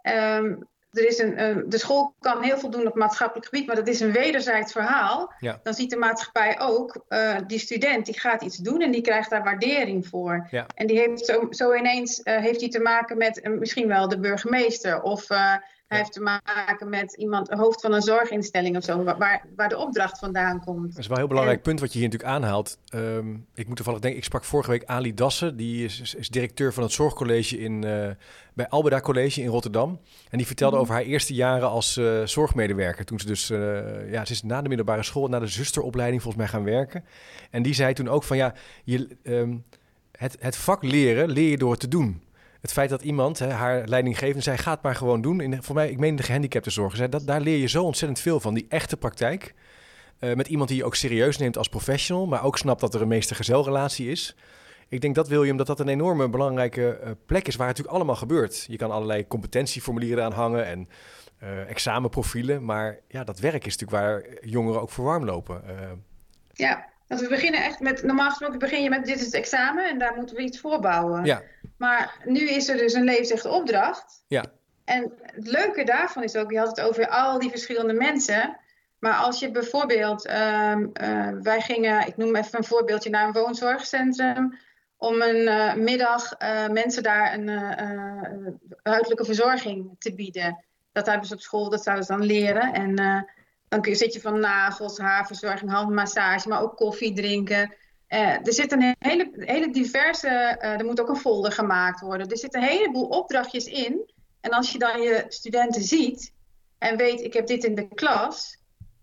Um, 0.03 0.71
er 0.93 1.07
is 1.07 1.19
een, 1.19 1.65
de 1.69 1.79
school 1.79 2.15
kan 2.19 2.43
heel 2.43 2.59
veel 2.59 2.71
doen 2.71 2.87
op 2.87 2.95
maatschappelijk 2.95 3.49
gebied, 3.49 3.67
maar 3.67 3.77
dat 3.77 3.89
is 3.89 4.01
een 4.01 4.13
wederzijds 4.13 4.73
verhaal. 4.73 5.33
Dan 5.63 5.75
ziet 5.75 5.91
de 5.91 5.97
maatschappij 5.97 6.61
ook, 6.61 7.05
uh, 7.09 7.37
die 7.47 7.59
student 7.59 8.07
die 8.07 8.21
gaat 8.21 8.43
iets 8.43 8.57
doen 8.57 8.81
en 8.81 8.91
die 8.91 9.01
krijgt 9.01 9.31
daar 9.31 9.43
waardering 9.43 10.07
voor. 10.07 10.49
En 10.75 10.87
die 10.87 10.99
heeft 10.99 11.27
zo, 11.27 11.47
zo 11.51 11.75
ineens 11.75 12.21
uh, 12.25 12.37
heeft 12.37 12.61
die 12.61 12.69
te 12.69 12.81
maken 12.81 13.19
met 13.19 13.41
uh, 13.43 13.59
misschien 13.59 13.89
wel 13.89 14.09
de 14.09 14.19
burgemeester 14.19 15.03
of 15.03 15.27
hij 15.93 16.01
heeft 16.01 16.13
te 16.13 16.21
maken 16.21 16.89
met 16.89 17.15
iemand, 17.15 17.49
hoofd 17.51 17.81
van 17.81 17.93
een 17.93 18.03
zorginstelling 18.03 18.77
of 18.77 18.85
zo, 18.85 19.03
waar, 19.03 19.45
waar 19.57 19.69
de 19.69 19.77
opdracht 19.77 20.19
vandaan 20.19 20.65
komt. 20.65 20.89
Dat 20.89 20.99
is 20.99 21.07
wel 21.07 21.17
een 21.17 21.23
heel 21.23 21.29
belangrijk 21.29 21.63
punt 21.63 21.81
wat 21.81 21.93
je 21.93 21.99
hier 21.99 22.09
natuurlijk 22.09 22.35
aanhaalt. 22.35 22.79
Um, 22.95 23.47
ik 23.55 23.67
moet 23.67 23.77
toevallig 23.77 24.01
denken, 24.01 24.19
ik 24.19 24.25
sprak 24.25 24.45
vorige 24.45 24.71
week 24.71 24.85
Ali 24.85 25.15
Dassen, 25.15 25.57
die 25.57 25.85
is, 25.85 26.15
is, 26.15 26.29
directeur 26.29 26.73
van 26.73 26.83
het 26.83 26.93
zorgcollege 26.93 27.59
in, 27.59 27.73
uh, 27.85 28.09
bij 28.55 28.69
Albeda 28.69 29.01
College 29.01 29.43
in 29.43 29.49
Rotterdam. 29.49 30.01
En 30.31 30.39
die 30.39 30.47
vertelde 30.47 30.77
mm 30.77 30.81
over 30.83 30.95
haar 30.95 31.03
eerste 31.03 31.35
jaren 31.35 31.69
als 31.69 31.97
uh, 31.97 32.25
zorgmedewerker. 32.25 33.05
Toen 33.05 33.21
ze 33.21 33.27
dus, 33.27 33.51
uh, 33.51 34.13
ja, 34.13 34.25
ze 34.25 34.33
is 34.33 34.43
na 34.43 34.63
de 34.63 34.69
middelbare 34.69 35.03
school, 35.03 35.29
na 35.29 35.39
de 35.39 35.47
zusteropleiding 35.47 36.23
volgens 36.23 36.43
mij 36.43 36.53
gaan 36.53 36.65
werken. 36.65 37.05
En 37.51 37.63
die 37.63 37.75
zei 37.75 37.93
toen 37.93 38.09
ook 38.09 38.23
van, 38.23 38.37
ja, 38.37 38.55
je, 38.85 39.09
um, 39.23 39.65
het, 40.13 40.37
het 40.41 40.57
vak 40.57 40.83
leren 40.83 41.31
leer 41.31 41.51
je 41.51 41.59
door 41.59 41.71
het 41.71 41.81
te 41.81 41.89
doen 41.89 42.23
het 42.63 42.73
feit 42.73 42.91
dat 42.91 43.03
iemand, 43.03 43.39
hè, 43.39 43.51
haar 43.51 43.89
leidinggevende, 43.89 44.43
zei: 44.43 44.57
gaat 44.57 44.83
maar 44.83 44.95
gewoon 44.95 45.21
doen. 45.21 45.41
In, 45.41 45.63
voor 45.63 45.75
mij, 45.75 45.91
ik 45.91 45.99
meen 45.99 46.17
de 46.17 46.23
gehandicaptenzorg, 46.23 46.97
zei, 46.97 47.09
dat, 47.09 47.27
daar 47.27 47.41
leer 47.41 47.57
je 47.57 47.69
zo 47.69 47.85
ontzettend 47.85 48.21
veel 48.21 48.41
van. 48.41 48.55
Die 48.55 48.67
echte 48.69 48.97
praktijk. 48.97 49.55
Uh, 50.21 50.35
met 50.35 50.49
iemand 50.49 50.69
die 50.69 50.79
je 50.79 50.85
ook 50.85 50.95
serieus 50.95 51.39
neemt 51.39 51.59
als 51.59 51.69
professional, 51.69 52.27
maar 52.27 52.45
ook 52.45 52.59
snapt 52.59 52.81
dat 52.81 52.95
er 52.95 53.03
een 53.03 53.09
meester-gezelrelatie 53.09 54.11
is. 54.11 54.37
Ik 54.89 55.01
denk 55.01 55.15
dat 55.15 55.29
William 55.29 55.57
dat 55.57 55.67
dat 55.67 55.81
een 55.81 55.89
enorme 55.89 56.29
belangrijke 56.29 57.01
uh, 57.05 57.11
plek 57.27 57.49
is 57.49 57.57
waar 57.57 57.67
het 57.67 57.77
natuurlijk 57.77 57.97
allemaal 57.97 58.21
gebeurt. 58.21 58.65
Je 58.69 58.77
kan 58.77 58.91
allerlei 58.91 59.27
competentieformulieren 59.27 60.25
aan 60.25 60.33
hangen 60.33 60.67
en 60.67 60.89
uh, 61.43 61.71
examenprofielen, 61.71 62.65
maar 62.65 62.99
ja, 63.09 63.25
dat 63.25 63.39
werk 63.39 63.67
is 63.67 63.77
natuurlijk 63.77 64.03
waar 64.03 64.25
jongeren 64.41 64.81
ook 64.81 64.91
voor 64.91 65.05
warm 65.05 65.25
lopen. 65.25 65.63
Ja, 66.53 66.92
want 67.13 67.25
we 67.25 67.31
beginnen 67.31 67.65
echt 67.65 67.81
met, 67.81 68.03
normaal 68.03 68.29
gesproken 68.29 68.59
begin 68.59 68.83
je 68.83 68.89
met 68.89 69.05
dit 69.05 69.19
is 69.19 69.25
het 69.25 69.35
examen 69.35 69.89
en 69.89 69.99
daar 69.99 70.15
moeten 70.17 70.37
we 70.37 70.43
iets 70.43 70.61
voorbouwen. 70.61 71.25
Ja. 71.25 71.43
Maar 71.77 72.17
nu 72.25 72.49
is 72.49 72.69
er 72.69 72.77
dus 72.77 72.93
een 72.93 73.05
levensechte 73.05 73.49
opdracht. 73.49 74.25
Ja. 74.27 74.45
En 74.85 75.13
het 75.23 75.47
leuke 75.47 75.85
daarvan 75.85 76.23
is 76.23 76.37
ook, 76.37 76.51
je 76.51 76.59
had 76.59 76.77
het 76.77 76.81
over 76.81 77.09
al 77.09 77.39
die 77.39 77.51
verschillende 77.51 77.93
mensen. 77.93 78.57
Maar 78.99 79.15
als 79.15 79.41
je 79.41 79.51
bijvoorbeeld, 79.51 80.31
um, 80.31 80.91
uh, 81.03 81.29
wij 81.43 81.61
gingen, 81.61 82.07
ik 82.07 82.17
noem 82.17 82.37
even 82.37 82.59
een 82.59 82.65
voorbeeldje, 82.65 83.11
naar 83.11 83.27
een 83.27 83.33
woonzorgcentrum. 83.33 84.59
Om 84.97 85.23
een 85.23 85.37
uh, 85.37 85.75
middag 85.75 86.43
uh, 86.43 86.69
mensen 86.69 87.03
daar 87.03 87.35
een 87.35 87.49
huidelijke 88.83 89.25
verzorging 89.25 89.97
te 89.99 90.15
bieden. 90.15 90.65
Dat 90.93 91.07
hebben 91.07 91.27
ze 91.27 91.35
op 91.35 91.41
school, 91.41 91.71
dat 91.71 91.83
zouden 91.83 92.05
ze 92.05 92.13
dan 92.13 92.27
leren. 92.27 92.73
En 92.73 93.27
dan 93.81 93.95
zit 93.95 94.13
je 94.13 94.21
van 94.21 94.41
nagels, 94.41 94.99
haarverzorging, 94.99 95.71
handmassage, 95.71 96.49
maar 96.49 96.63
ook 96.63 96.77
koffie 96.77 97.15
drinken. 97.15 97.75
Uh, 98.09 98.47
er 98.47 98.53
zit 98.53 98.73
een 98.73 98.95
hele, 98.99 99.31
hele 99.35 99.73
diverse, 99.73 100.59
uh, 100.63 100.79
er 100.79 100.85
moet 100.85 101.01
ook 101.01 101.09
een 101.09 101.17
folder 101.17 101.53
gemaakt 101.53 102.01
worden. 102.01 102.29
Er 102.29 102.39
zitten 102.39 102.63
een 102.63 102.69
heleboel 102.69 103.07
opdrachtjes 103.07 103.65
in. 103.65 104.11
En 104.41 104.51
als 104.51 104.73
je 104.73 104.79
dan 104.79 105.01
je 105.01 105.25
studenten 105.29 105.83
ziet 105.83 106.33
en 106.79 106.97
weet, 106.97 107.21
ik 107.21 107.33
heb 107.33 107.47
dit 107.47 107.65
in 107.65 107.75
de 107.75 107.89
klas, 107.89 108.59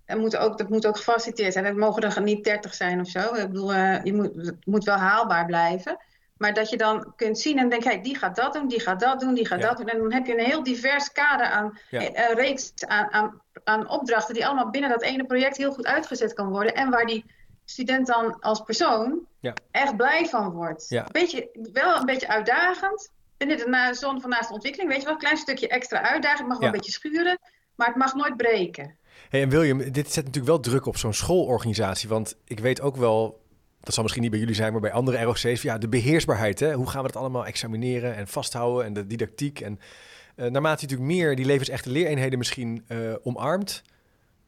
dan 0.06 0.20
moet 0.20 0.38
ook, 0.38 0.58
dat 0.58 0.70
moet 0.70 0.88
ook 0.88 0.98
gefaciliteerd 0.98 1.54
zijn. 1.54 1.66
Het 1.66 1.78
mogen 1.78 2.02
er 2.02 2.22
niet 2.22 2.44
30 2.44 2.74
zijn 2.74 3.00
of 3.00 3.08
zo. 3.08 3.34
Ik 3.34 3.48
bedoel, 3.48 3.74
uh, 3.74 4.04
je 4.04 4.14
moet, 4.14 4.32
het 4.36 4.66
moet 4.66 4.84
wel 4.84 4.98
haalbaar 4.98 5.46
blijven. 5.46 5.98
Maar 6.40 6.54
dat 6.54 6.70
je 6.70 6.78
dan 6.78 7.14
kunt 7.16 7.40
zien 7.40 7.58
en 7.58 7.70
denkt, 7.70 7.86
hey, 7.86 8.02
die 8.02 8.18
gaat 8.18 8.36
dat 8.36 8.54
doen, 8.54 8.68
die 8.68 8.80
gaat 8.80 9.00
dat 9.00 9.20
doen, 9.20 9.34
die 9.34 9.48
gaat 9.48 9.62
dat 9.62 9.78
doen. 9.78 9.88
En 9.88 9.98
dan 9.98 10.14
heb 10.14 10.26
je 10.26 10.34
een 10.34 10.46
heel 10.46 10.64
divers 10.64 11.12
kader 11.12 11.46
aan, 11.46 11.80
ja. 11.90 12.34
reeks 12.34 12.74
aan, 12.78 13.12
aan, 13.12 13.42
aan 13.64 13.90
opdrachten 13.90 14.34
die 14.34 14.46
allemaal 14.46 14.70
binnen 14.70 14.90
dat 14.90 15.02
ene 15.02 15.26
project 15.26 15.58
heel 15.58 15.72
goed 15.72 15.86
uitgezet 15.86 16.34
kan 16.34 16.50
worden. 16.50 16.76
En 16.76 16.90
waar 16.90 17.06
die 17.06 17.26
student 17.66 18.08
dan 18.08 18.40
als 18.40 18.62
persoon 18.62 19.20
ja. 19.40 19.54
echt 19.72 19.96
blij 19.96 20.26
van 20.26 20.52
wordt. 20.52 21.04
Beetje, 21.12 21.50
wel 21.74 22.00
een 22.00 22.06
beetje 22.06 22.28
uitdagend. 22.28 23.12
Binnen 23.38 23.58
de 23.58 23.90
zone 23.94 24.20
van 24.20 24.30
naaste 24.30 24.54
ontwikkeling, 24.54 24.90
weet 24.90 25.00
je 25.00 25.06
wel, 25.06 25.14
een 25.14 25.20
klein 25.20 25.38
stukje 25.38 25.68
extra 25.68 26.02
uitdaging. 26.02 26.48
mag 26.48 26.58
wel 26.58 26.68
een 26.68 26.74
beetje 26.74 26.92
schuren, 26.92 27.40
maar 27.76 27.88
het 27.88 27.96
mag 27.96 28.14
nooit 28.14 28.38
breken. 28.38 28.98
Hey, 29.30 29.42
en 29.42 29.50
William, 29.50 29.92
dit 29.92 30.12
zet 30.12 30.26
natuurlijk 30.26 30.46
wel 30.46 30.60
druk 30.60 30.86
op 30.86 30.98
zo'n 30.98 31.14
schoolorganisatie. 31.14 32.10
Want 32.10 32.36
ik 32.46 32.60
weet 32.60 32.82
ook 32.82 32.96
wel, 32.96 33.40
dat 33.80 33.94
zal 33.94 34.04
misschien 34.04 34.24
niet 34.24 34.32
bij 34.32 34.40
jullie 34.40 34.56
zijn, 34.56 34.72
maar 34.72 34.82
bij 34.82 34.92
andere 34.92 35.22
ROC's, 35.22 35.62
ja, 35.62 35.78
de 35.78 35.88
beheersbaarheid. 35.88 36.60
Hè? 36.60 36.74
Hoe 36.74 36.90
gaan 36.90 37.02
we 37.02 37.08
dat 37.08 37.22
allemaal 37.22 37.46
examineren 37.46 38.16
en 38.16 38.28
vasthouden 38.28 38.86
en 38.86 38.94
de 38.94 39.08
didactiek. 39.08 39.60
En 39.60 39.80
uh, 40.36 40.46
naarmate 40.50 40.86
je 40.86 40.88
natuurlijk 40.88 41.20
meer 41.20 41.36
die 41.36 41.46
levensechte 41.46 41.90
leereenheden 41.90 42.38
misschien 42.38 42.86
uh, 42.88 43.14
omarmt, 43.22 43.84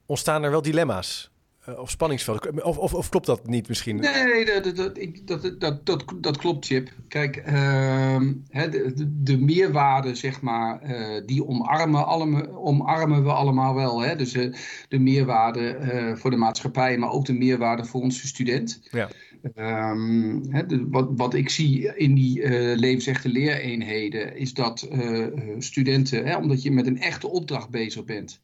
ontstaan 0.06 0.44
er 0.44 0.52
wel 0.52 0.62
dilemma's. 0.62 1.31
Uh, 1.70 1.80
of 1.80 1.90
spanningsvelden. 1.90 2.66
Of, 2.66 2.78
of, 2.78 2.94
of, 2.94 3.10
klopt 3.10 3.26
dat 3.26 3.48
niet 3.48 3.68
misschien? 3.68 3.96
Nee, 3.96 4.46
dat, 4.46 4.64
dat, 4.76 4.96
dat, 5.26 5.60
dat, 5.60 5.86
dat, 5.86 6.04
dat 6.16 6.38
klopt, 6.38 6.66
Chip. 6.66 6.90
Kijk, 7.08 7.38
uh, 7.38 8.20
de, 8.52 8.92
de, 8.96 9.22
de, 9.24 9.38
meerwaarde, 9.38 10.16
zeg 10.16 10.42
maar, 10.42 10.82
uh, 10.84 11.22
die 11.26 11.48
omarmen, 11.48 12.06
allemaal, 12.06 12.48
omarmen 12.56 13.24
we 13.24 13.32
allemaal 13.32 13.76
wel. 13.76 14.00
Hè? 14.00 14.16
Dus 14.16 14.34
uh, 14.34 14.56
de 14.88 15.00
meerwaarde 15.00 16.14
voor 16.18 16.30
de 16.30 16.38
maatschappij, 16.38 16.98
maar 16.98 17.12
ook 17.12 17.26
de 17.26 17.34
meerwaarde 17.34 17.86
voor 17.86 18.02
onze 18.02 18.28
student. 18.28 18.82
Ja. 18.92 19.10
Um, 19.56 20.46
hè, 20.50 20.66
de, 20.66 20.88
wat, 20.90 21.10
wat 21.16 21.34
ik 21.34 21.50
zie 21.50 21.96
in 21.96 22.14
die 22.14 22.48
levensechte 22.78 23.30
leereenheden 23.30 24.38
is 24.38 24.54
dat 24.54 24.90
studenten, 25.58 26.26
hè, 26.26 26.36
omdat 26.36 26.62
je 26.62 26.72
met 26.72 26.88
een 26.88 27.00
echte 27.00 27.28
opdracht 27.28 27.70
bezig 27.70 28.06
bent 28.06 28.40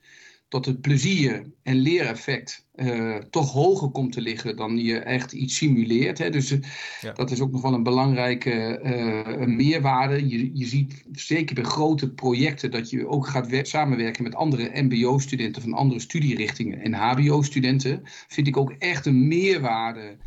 dat 0.50 0.66
het 0.66 0.82
plezier 0.82 1.52
en 1.64 1.76
leereffect 1.76 2.68
uh, 2.76 3.16
toch 3.16 3.52
hoger 3.52 3.90
komt 3.90 4.12
te 4.12 4.22
liggen 4.22 4.56
dan 4.56 4.78
je 4.78 5.00
echt 5.00 5.32
iets 5.32 5.56
simuleert. 5.56 6.18
Hè. 6.18 6.30
Dus 6.30 6.56
ja. 7.02 7.14
dat 7.14 7.32
is 7.32 7.42
ook 7.42 7.52
nog 7.52 7.62
wel 7.62 7.74
een 7.74 7.84
belangrijke 7.84 8.80
uh, 8.84 9.46
meerwaarde. 9.46 10.28
Je, 10.28 10.50
je 10.54 10.66
ziet 10.66 11.04
zeker 11.12 11.56
bij 11.56 11.64
grote 11.64 12.14
projecten 12.14 12.72
dat 12.72 12.90
je 12.90 13.08
ook 13.08 13.28
gaat 13.28 13.68
samenwerken 13.68 14.24
met 14.24 14.36
andere 14.36 14.82
MBO-studenten 14.82 15.62
van 15.62 15.74
andere 15.74 16.00
studierichtingen 16.00 16.82
en 16.82 16.94
HBO-studenten. 16.94 18.02
Vind 18.28 18.48
ik 18.48 18.58
ook 18.58 18.72
echt 18.72 19.06
een 19.06 19.28
meerwaarde 19.28 20.18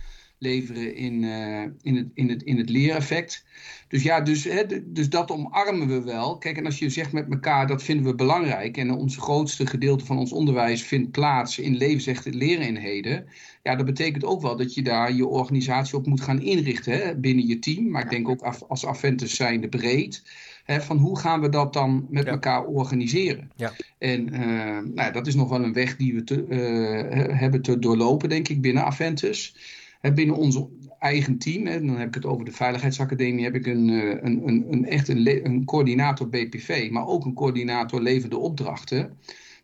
leveren 0.41 0.97
in, 0.97 1.23
uh, 1.23 1.63
in, 1.83 1.97
het, 1.97 2.07
in, 2.15 2.29
het, 2.29 2.43
in 2.43 2.59
het 2.59 2.69
leereffect. 2.69 3.45
Dus 3.89 4.03
ja, 4.03 4.21
dus, 4.21 4.45
hè, 4.45 4.93
dus 4.93 5.09
dat 5.09 5.31
omarmen 5.31 5.89
we 5.89 6.03
wel. 6.03 6.39
Kijk, 6.39 6.57
en 6.57 6.65
als 6.65 6.79
je 6.79 6.91
zegt 6.91 7.13
met 7.13 7.31
elkaar, 7.31 7.67
dat 7.67 7.83
vinden 7.83 8.07
we 8.07 8.15
belangrijk. 8.15 8.77
En 8.77 8.91
ons 8.91 9.17
grootste 9.17 9.67
gedeelte 9.67 10.05
van 10.05 10.19
ons 10.19 10.33
onderwijs 10.33 10.83
vindt 10.83 11.11
plaats 11.11 11.59
in 11.59 11.77
levensechte 11.77 12.33
leereenheden. 12.33 13.27
Ja, 13.63 13.77
dat 13.77 13.87
betekent 13.87 14.25
ook 14.25 14.43
wel 14.43 14.57
dat 14.57 14.75
je 14.75 14.83
daar 14.83 15.13
je 15.13 15.27
organisatie 15.27 15.97
op 15.97 16.07
moet 16.07 16.21
gaan 16.21 16.43
inrichten 16.43 16.93
hè, 16.93 17.17
binnen 17.17 17.47
je 17.47 17.59
team. 17.59 17.91
Maar 17.91 18.03
ik 18.03 18.11
denk 18.11 18.29
ook 18.29 18.43
af, 18.43 18.63
als 18.69 18.87
Aventus 18.87 19.35
zijnde 19.35 19.69
breed. 19.69 20.23
Hè, 20.65 20.81
van 20.81 20.97
hoe 20.97 21.19
gaan 21.19 21.41
we 21.41 21.49
dat 21.49 21.73
dan 21.73 22.07
met 22.11 22.27
elkaar 22.27 22.65
organiseren? 22.65 23.51
Ja. 23.57 23.73
En 23.99 24.35
uh, 24.35 24.79
nou, 24.95 25.13
dat 25.13 25.27
is 25.27 25.35
nog 25.35 25.49
wel 25.49 25.65
een 25.65 25.73
weg 25.73 25.97
die 25.97 26.15
we 26.15 26.25
te, 26.25 26.47
uh, 26.49 27.39
hebben 27.39 27.63
te 27.63 27.79
doorlopen, 27.79 28.29
denk 28.29 28.49
ik, 28.49 28.61
binnen 28.61 28.85
Aventus 28.85 29.55
binnen 30.00 30.37
ons 30.37 30.62
eigen 30.99 31.38
team, 31.38 31.66
hè, 31.66 31.80
dan 31.80 31.97
heb 31.97 32.09
ik 32.09 32.14
het 32.14 32.26
over 32.26 32.45
de 32.45 32.52
Veiligheidsacademie, 32.52 33.45
heb 33.45 33.54
ik 33.54 33.66
een, 33.66 33.88
eh, 33.88 34.23
een, 34.23 34.49
een, 34.49 34.66
een 34.71 34.87
echt 34.87 35.09
een, 35.09 35.47
een 35.47 35.64
coördinator 35.64 36.28
BPV, 36.28 36.88
maar 36.90 37.07
ook 37.07 37.25
een 37.25 37.35
coördinator 37.35 38.02
levende 38.02 38.38
opdrachten 38.38 39.19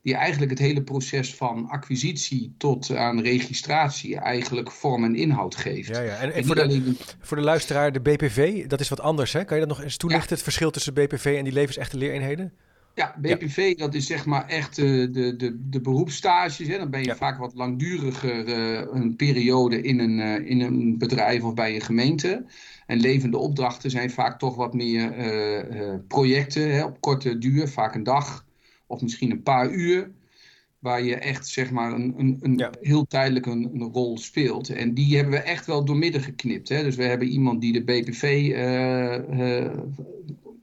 die 0.07 0.15
eigenlijk 0.15 0.51
het 0.51 0.61
hele 0.61 0.83
proces 0.83 1.35
van 1.35 1.69
acquisitie 1.69 2.55
tot 2.59 2.97
aan 2.97 3.21
registratie 3.21 4.17
eigenlijk 4.17 4.71
vorm 4.71 5.05
en 5.05 5.15
inhoud 5.15 5.55
geeft. 5.55 5.89
Ja, 5.89 6.01
ja. 6.01 6.17
En, 6.17 6.33
en, 6.33 6.45
voor, 6.45 6.55
de, 6.55 6.95
voor 7.21 7.37
de 7.37 7.43
luisteraar, 7.43 7.93
de 7.93 8.01
BPV, 8.01 8.67
dat 8.67 8.81
is 8.81 8.89
wat 8.89 9.01
anders. 9.01 9.33
Hè? 9.33 9.45
Kan 9.45 9.59
je 9.59 9.67
dat 9.67 9.77
nog 9.77 9.85
eens 9.85 9.97
toelichten, 9.97 10.35
het 10.35 10.43
verschil 10.43 10.71
tussen 10.71 10.95
BPV 10.95 11.35
en 11.39 11.45
die 11.45 11.53
levensechte 11.53 11.97
leereenheden? 11.97 12.53
Ja, 12.97 13.15
BPV 13.21 13.77
dat 13.77 13.95
is 13.95 14.07
zeg 14.07 14.27
maar 14.27 14.47
echt 14.47 14.77
de, 14.77 15.11
de, 15.11 15.37
de, 15.37 15.69
de 15.69 15.81
beroepsstages. 15.81 16.69
Hè. 16.69 16.79
Dan 16.79 16.91
ben 16.91 17.03
je 17.03 17.15
vaak 17.15 17.39
wat 17.39 17.55
langduriger 17.55 18.49
uh, 18.49 18.87
een 18.93 19.17
periode 19.17 19.81
in 19.81 19.99
een, 19.99 20.19
uh, 20.19 20.51
in 20.51 20.61
een 20.61 20.99
bedrijf 20.99 21.43
of 21.43 21.55
bij 21.55 21.75
een 21.75 21.81
gemeente. 21.81 22.45
En 22.87 23.01
levende 23.01 23.39
opdrachten 23.39 23.91
zijn 23.91 24.11
vaak 24.11 24.39
toch 24.39 24.57
wat 24.57 24.75
meer 24.75 25.13
projecten 26.09 26.75
hè, 26.75 26.85
op 26.85 27.01
korte 27.01 27.39
duur, 27.39 27.69
vaak 27.69 27.95
een 27.95 28.03
dag 28.03 28.47
of 28.87 29.03
misschien 29.03 29.31
een 29.31 29.43
paar 29.43 29.71
uur. 29.71 30.11
Waar 30.79 31.03
je 31.03 31.17
echt 31.17 31.47
zeg 31.47 31.71
maar 31.71 31.93
een, 31.93 32.15
een, 32.17 32.39
een 32.41 32.59
ja. 32.59 32.71
heel 32.81 33.07
tijdelijk 33.07 33.47
een, 33.47 33.71
een, 33.75 33.93
rol 33.93 34.19
speelt. 34.19 34.69
En 34.69 34.95
die 34.95 35.17
hebben 35.17 35.35
we 35.35 35.41
echt 35.41 35.67
wel 35.67 35.85
doormidden 35.85 36.21
geknipt. 36.21 36.69
Hè. 36.69 36.83
Dus 36.83 36.97
we 36.97 37.05
hebben 37.05 37.29
iemand 37.29 37.61
die 37.61 37.73
de 37.73 37.85
BPV 37.85 38.53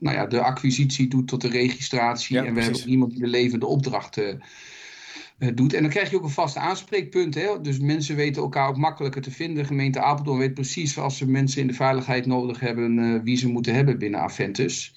nou 0.04 0.16
ja, 0.16 0.26
de 0.26 0.40
acquisitie 0.40 1.08
doet 1.08 1.28
tot 1.28 1.40
de 1.40 1.48
registratie. 1.48 2.38
en 2.38 2.54
we 2.54 2.62
hebben 2.62 2.80
ook 2.80 2.86
iemand 2.86 3.10
die 3.10 3.20
de 3.20 3.26
levende 3.26 3.66
opdrachten 3.66 4.42
uh, 5.38 5.48
doet. 5.54 5.72
En 5.72 5.82
dan 5.82 5.90
krijg 5.90 6.10
je 6.10 6.16
ook 6.16 6.22
een 6.22 6.30
vast 6.30 6.56
aanspreekpunt. 6.56 7.34
Hè? 7.34 7.60
Dus 7.60 7.78
mensen 7.78 8.16
weten 8.16 8.42
elkaar 8.42 8.68
ook 8.68 8.76
makkelijker 8.76 9.22
te 9.22 9.30
vinden. 9.30 9.56
De 9.56 9.68
gemeente 9.68 10.00
Apeldoorn 10.00 10.38
weet 10.38 10.54
precies 10.54 10.98
als 10.98 11.16
ze 11.16 11.28
mensen 11.28 11.60
in 11.60 11.66
de 11.66 11.72
veiligheid 11.72 12.26
nodig 12.26 12.60
hebben, 12.60 12.98
uh, 12.98 13.20
wie 13.22 13.36
ze 13.36 13.48
moeten 13.48 13.74
hebben 13.74 13.98
binnen 13.98 14.20
Aventus. 14.20 14.94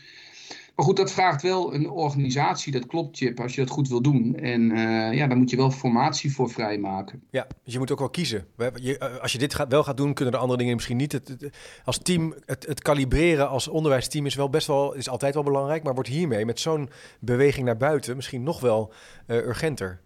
Maar 0.78 0.86
goed, 0.86 0.98
dat 0.98 1.12
vraagt 1.12 1.42
wel 1.42 1.74
een 1.74 1.90
organisatie, 1.90 2.72
dat 2.72 2.86
klopt 2.86 3.18
Chip, 3.18 3.40
als 3.40 3.56
je 3.56 3.62
dat 3.62 3.70
goed 3.70 3.88
wil 3.88 4.02
doen. 4.02 4.36
En 4.36 4.62
uh, 4.62 5.14
ja, 5.14 5.28
daar 5.28 5.38
moet 5.38 5.50
je 5.50 5.56
wel 5.56 5.72
formatie 5.72 6.34
voor 6.34 6.50
vrijmaken. 6.50 7.24
Ja, 7.30 7.48
dus 7.64 7.74
je 7.74 7.80
moet 7.80 7.92
ook 7.92 8.00
wel 8.00 8.10
kiezen. 8.10 8.48
Je, 8.76 9.20
als 9.22 9.32
je 9.32 9.38
dit 9.38 9.56
gaat, 9.56 9.72
wel 9.72 9.84
gaat 9.84 9.98
doen, 9.98 10.14
kunnen 10.14 10.34
de 10.34 10.40
andere 10.40 10.60
dingen 10.60 10.76
misschien 10.76 10.98
niet. 10.98 11.12
Het, 11.12 11.50
als 11.86 11.98
team, 11.98 12.34
het, 12.46 12.66
het 12.68 12.82
kalibreren 12.82 13.50
als 13.50 13.68
onderwijsteam 13.68 14.26
is 14.26 14.36
wel 14.36 14.50
best 14.50 14.68
wel, 14.68 14.94
is 14.94 15.10
altijd 15.10 15.34
wel 15.34 15.44
belangrijk. 15.44 15.84
Maar 15.84 15.94
wordt 15.94 16.10
hiermee, 16.10 16.46
met 16.46 16.60
zo'n 16.60 16.90
beweging 17.20 17.66
naar 17.66 17.78
buiten, 17.78 18.16
misschien 18.16 18.44
nog 18.44 18.60
wel 18.60 18.94
uh, 19.28 19.38
urgenter. 19.38 20.02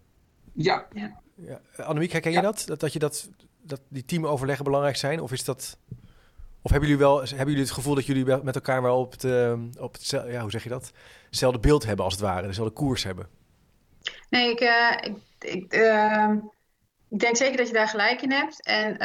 Ja. 0.52 0.86
ja. 0.94 1.20
ja. 1.34 1.60
Annemiek, 1.76 2.12
herken 2.12 2.32
je 2.32 2.40
dat? 2.40 2.64
dat? 2.66 2.80
Dat 2.80 2.92
je 2.92 2.98
dat, 2.98 3.30
dat 3.62 3.80
die 3.88 4.04
teamoverleggen 4.04 4.64
belangrijk 4.64 4.96
zijn? 4.96 5.20
Of 5.20 5.32
is 5.32 5.44
dat... 5.44 5.78
Of 6.62 6.70
hebben 6.70 6.88
jullie 6.88 7.04
wel 7.04 7.18
hebben 7.18 7.46
jullie 7.46 7.60
het 7.62 7.70
gevoel 7.70 7.94
dat 7.94 8.06
jullie 8.06 8.24
met 8.24 8.54
elkaar 8.54 8.82
wel 8.82 8.98
op 8.98 9.12
het, 9.12 9.24
uh, 9.24 9.52
op 9.78 9.92
het 9.92 10.06
ja, 10.06 10.40
hoe 10.40 10.50
zeg 10.50 10.62
je 10.62 10.68
dat? 10.68 10.92
Hetzelfde 11.26 11.58
beeld 11.58 11.84
hebben 11.84 12.04
als 12.04 12.14
het 12.14 12.22
ware, 12.22 12.46
dezelfde 12.46 12.74
koers 12.74 13.04
hebben? 13.04 13.28
Nee, 14.30 14.50
ik, 14.50 14.60
uh, 14.60 14.96
ik, 15.00 15.16
ik, 15.38 15.74
uh, 15.74 16.30
ik, 17.10 17.18
denk 17.18 17.36
zeker 17.36 17.56
dat 17.56 17.66
je 17.66 17.72
daar 17.72 17.88
gelijk 17.88 18.22
in 18.22 18.32
hebt. 18.32 18.66
En 18.66 18.98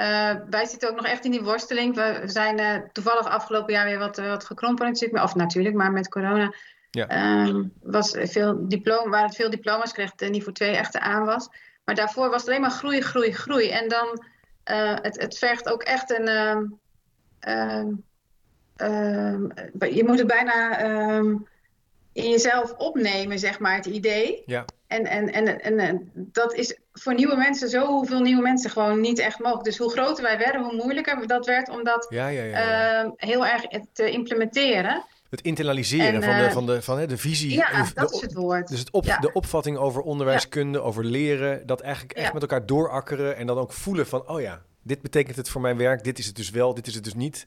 wij 0.50 0.66
zitten 0.66 0.90
ook 0.90 0.96
nog 0.96 1.06
echt 1.06 1.26
in 1.26 1.32
die 1.32 1.42
worsteling. 1.42 1.96
We 1.96 2.22
zijn 2.26 2.90
toevallig 2.92 3.28
afgelopen 3.28 3.74
jaar 3.74 3.86
weer 3.86 4.00
wat, 4.00 4.18
wat 4.18 4.46
gekrompen 4.46 4.94
in 4.94 5.22
Of 5.22 5.36
natuurlijk, 5.36 5.76
maar 5.76 5.92
met 5.92 6.10
corona 6.10 6.54
ja. 6.92 7.08
Ehm, 7.08 7.64
was 7.82 8.16
veel 8.20 8.68
diploma, 8.68 9.10
waren 9.10 9.28
het 9.28 9.36
veel 9.36 9.50
diploma's 9.50 9.92
kreeg 9.92 10.12
het 10.16 10.30
niveau 10.30 10.54
2 10.54 10.76
echt 10.76 10.98
aan 10.98 11.26
was. 11.26 11.50
Maar 11.86 11.96
daarvoor 11.96 12.30
was 12.30 12.42
het 12.42 12.50
alleen 12.50 12.62
maar 12.62 12.72
groei, 12.72 13.02
groei, 13.02 13.34
groei. 13.34 13.70
En 13.70 13.90
dan, 13.90 14.24
het, 15.02 15.22
het 15.22 15.38
vergt 15.38 15.70
ook 15.70 15.84
echt 15.84 16.20
een 16.20 16.28
ehm, 17.40 17.88
Ehm, 18.78 19.48
je 19.92 20.04
moet 20.06 20.18
het 20.18 20.28
bijna 20.28 20.80
ehm, 20.80 21.36
in 22.14 22.30
jezelf 22.30 22.74
opnemen, 22.74 23.40
zeg 23.40 23.60
maar, 23.60 23.76
het 23.76 23.86
idee. 23.86 24.44
Ja. 24.46 24.66
En, 24.88 25.06
en, 25.06 25.32
en, 25.34 25.78
en, 25.80 26.12
dat 26.14 26.54
is 26.54 26.80
voor 26.94 27.14
nieuwe 27.14 27.36
mensen, 27.36 27.70
zoveel 27.70 28.20
nieuwe 28.20 28.42
mensen, 28.42 28.70
gewoon 28.70 29.02
niet 29.02 29.20
echt 29.20 29.40
mogelijk. 29.40 29.66
Dus 29.66 29.78
hoe 29.78 29.92
groter 29.92 30.24
wij 30.24 30.38
werden, 30.38 30.62
hoe 30.62 30.76
moeilijker 30.76 31.28
dat 31.28 31.46
werd 31.46 31.70
om 31.70 31.84
dat 31.84 32.08
ja, 32.10 32.28
ja, 32.28 32.44
ja, 32.44 33.14
heel 33.16 33.46
erg 33.46 33.66
te 33.94 34.12
implementeren. 34.12 35.04
Het 35.30 35.42
internaliseren 35.42 36.24
van, 36.24 36.38
de, 36.38 36.44
eh, 36.44 36.52
van, 36.52 36.66
de, 36.66 36.82
van 36.82 37.00
hè, 37.00 37.08
de 37.08 37.18
visie. 37.18 37.54
Ja, 37.54 37.84
de, 37.84 37.92
dat 37.94 38.14
is 38.14 38.22
het 38.22 38.34
woord. 38.34 38.68
Dus 38.68 38.80
het 38.80 38.92
op, 38.92 39.04
de 39.04 39.34
opvatting 39.34 39.78
over 39.78 40.02
onderwijskunde, 40.02 40.82
over 40.82 41.04
leren, 41.04 41.66
dat 41.66 41.82
eigenlijk 41.82 42.14
echt 42.14 42.34
met 42.34 42.42
elkaar 42.42 42.66
doorakkeren 42.66 43.36
en 43.36 43.48
dan 43.48 43.58
ook 43.58 43.74
voelen 43.74 44.08
van, 44.08 44.30
oh 44.30 44.42
ja, 44.42 44.62
dit 44.88 45.02
betekent 45.02 45.36
het 45.36 45.50
voor 45.50 45.62
mijn 45.62 45.78
werk, 45.78 46.04
dit 46.04 46.20
is 46.20 46.26
het 46.26 46.36
dus 46.36 46.50
wel, 46.50 46.74
dit 46.74 46.88
is 46.88 46.96
het 46.96 47.04
dus 47.04 47.14
niet. 47.14 47.46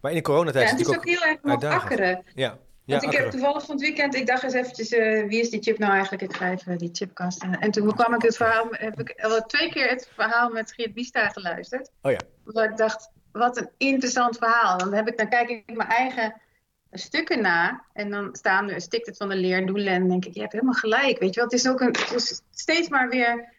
Maar 0.00 0.10
in 0.10 0.16
de 0.16 0.22
coronatijd 0.22 0.68
ja, 0.68 0.74
is 0.74 0.78
het 0.78 0.88
is 0.88 0.96
ook, 0.96 1.04
heel 1.04 1.22
erg 1.22 1.42
nog 1.42 1.64
akkeren. 1.64 2.22
Ja. 2.34 2.58
Ja, 2.84 2.98
Want 2.98 3.12
ik 3.12 3.18
heb 3.18 3.30
toevallig 3.30 3.64
van 3.64 3.74
het 3.74 3.84
weekend, 3.84 4.14
ik 4.14 4.26
dacht 4.26 4.42
eens 4.42 4.52
eventjes, 4.52 4.92
uh, 4.92 5.26
wie 5.26 5.40
is 5.40 5.50
die 5.50 5.62
chip 5.62 5.78
nou 5.78 5.92
eigenlijk? 5.92 6.22
Ik 6.22 6.36
ga 6.36 6.50
even 6.50 6.78
die 6.78 6.90
chipkast. 6.92 7.42
En 7.60 7.70
toen 7.70 7.94
kwam 7.94 8.14
ik 8.14 8.22
het 8.22 8.36
verhaal, 8.36 8.66
heb 8.70 9.00
ik 9.00 9.22
al 9.22 9.46
twee 9.46 9.70
keer 9.70 9.88
het 9.88 10.10
verhaal 10.14 10.50
met 10.50 10.72
Geert 10.72 10.94
Biesta 10.94 11.28
geluisterd. 11.28 11.90
Oh 12.02 12.12
ja. 12.12 12.18
Waar 12.44 12.70
ik 12.70 12.76
dacht, 12.76 13.10
wat 13.32 13.56
een 13.56 13.70
interessant 13.76 14.36
verhaal. 14.36 14.78
Dan, 14.78 14.94
heb 14.94 15.08
ik, 15.08 15.18
dan 15.18 15.28
kijk 15.28 15.48
ik 15.48 15.76
mijn 15.76 15.88
eigen 15.88 16.40
stukken 16.92 17.40
na 17.40 17.84
en 17.92 18.10
dan 18.10 18.28
staan 18.32 18.70
er, 18.70 18.80
stikt 18.80 19.06
het 19.06 19.16
van 19.16 19.28
de 19.28 19.36
leerdoelen 19.36 19.92
en 19.92 20.00
dan 20.00 20.08
denk 20.08 20.24
ik, 20.24 20.34
je 20.34 20.40
hebt 20.40 20.52
helemaal 20.52 20.74
gelijk. 20.74 21.18
Weet 21.18 21.34
je 21.34 21.40
wel, 21.40 21.50
het 21.50 21.58
is 21.58 21.68
ook 21.68 21.80
een, 21.80 21.96
het 21.98 22.12
is 22.14 22.42
steeds 22.50 22.88
maar 22.88 23.08
weer 23.08 23.52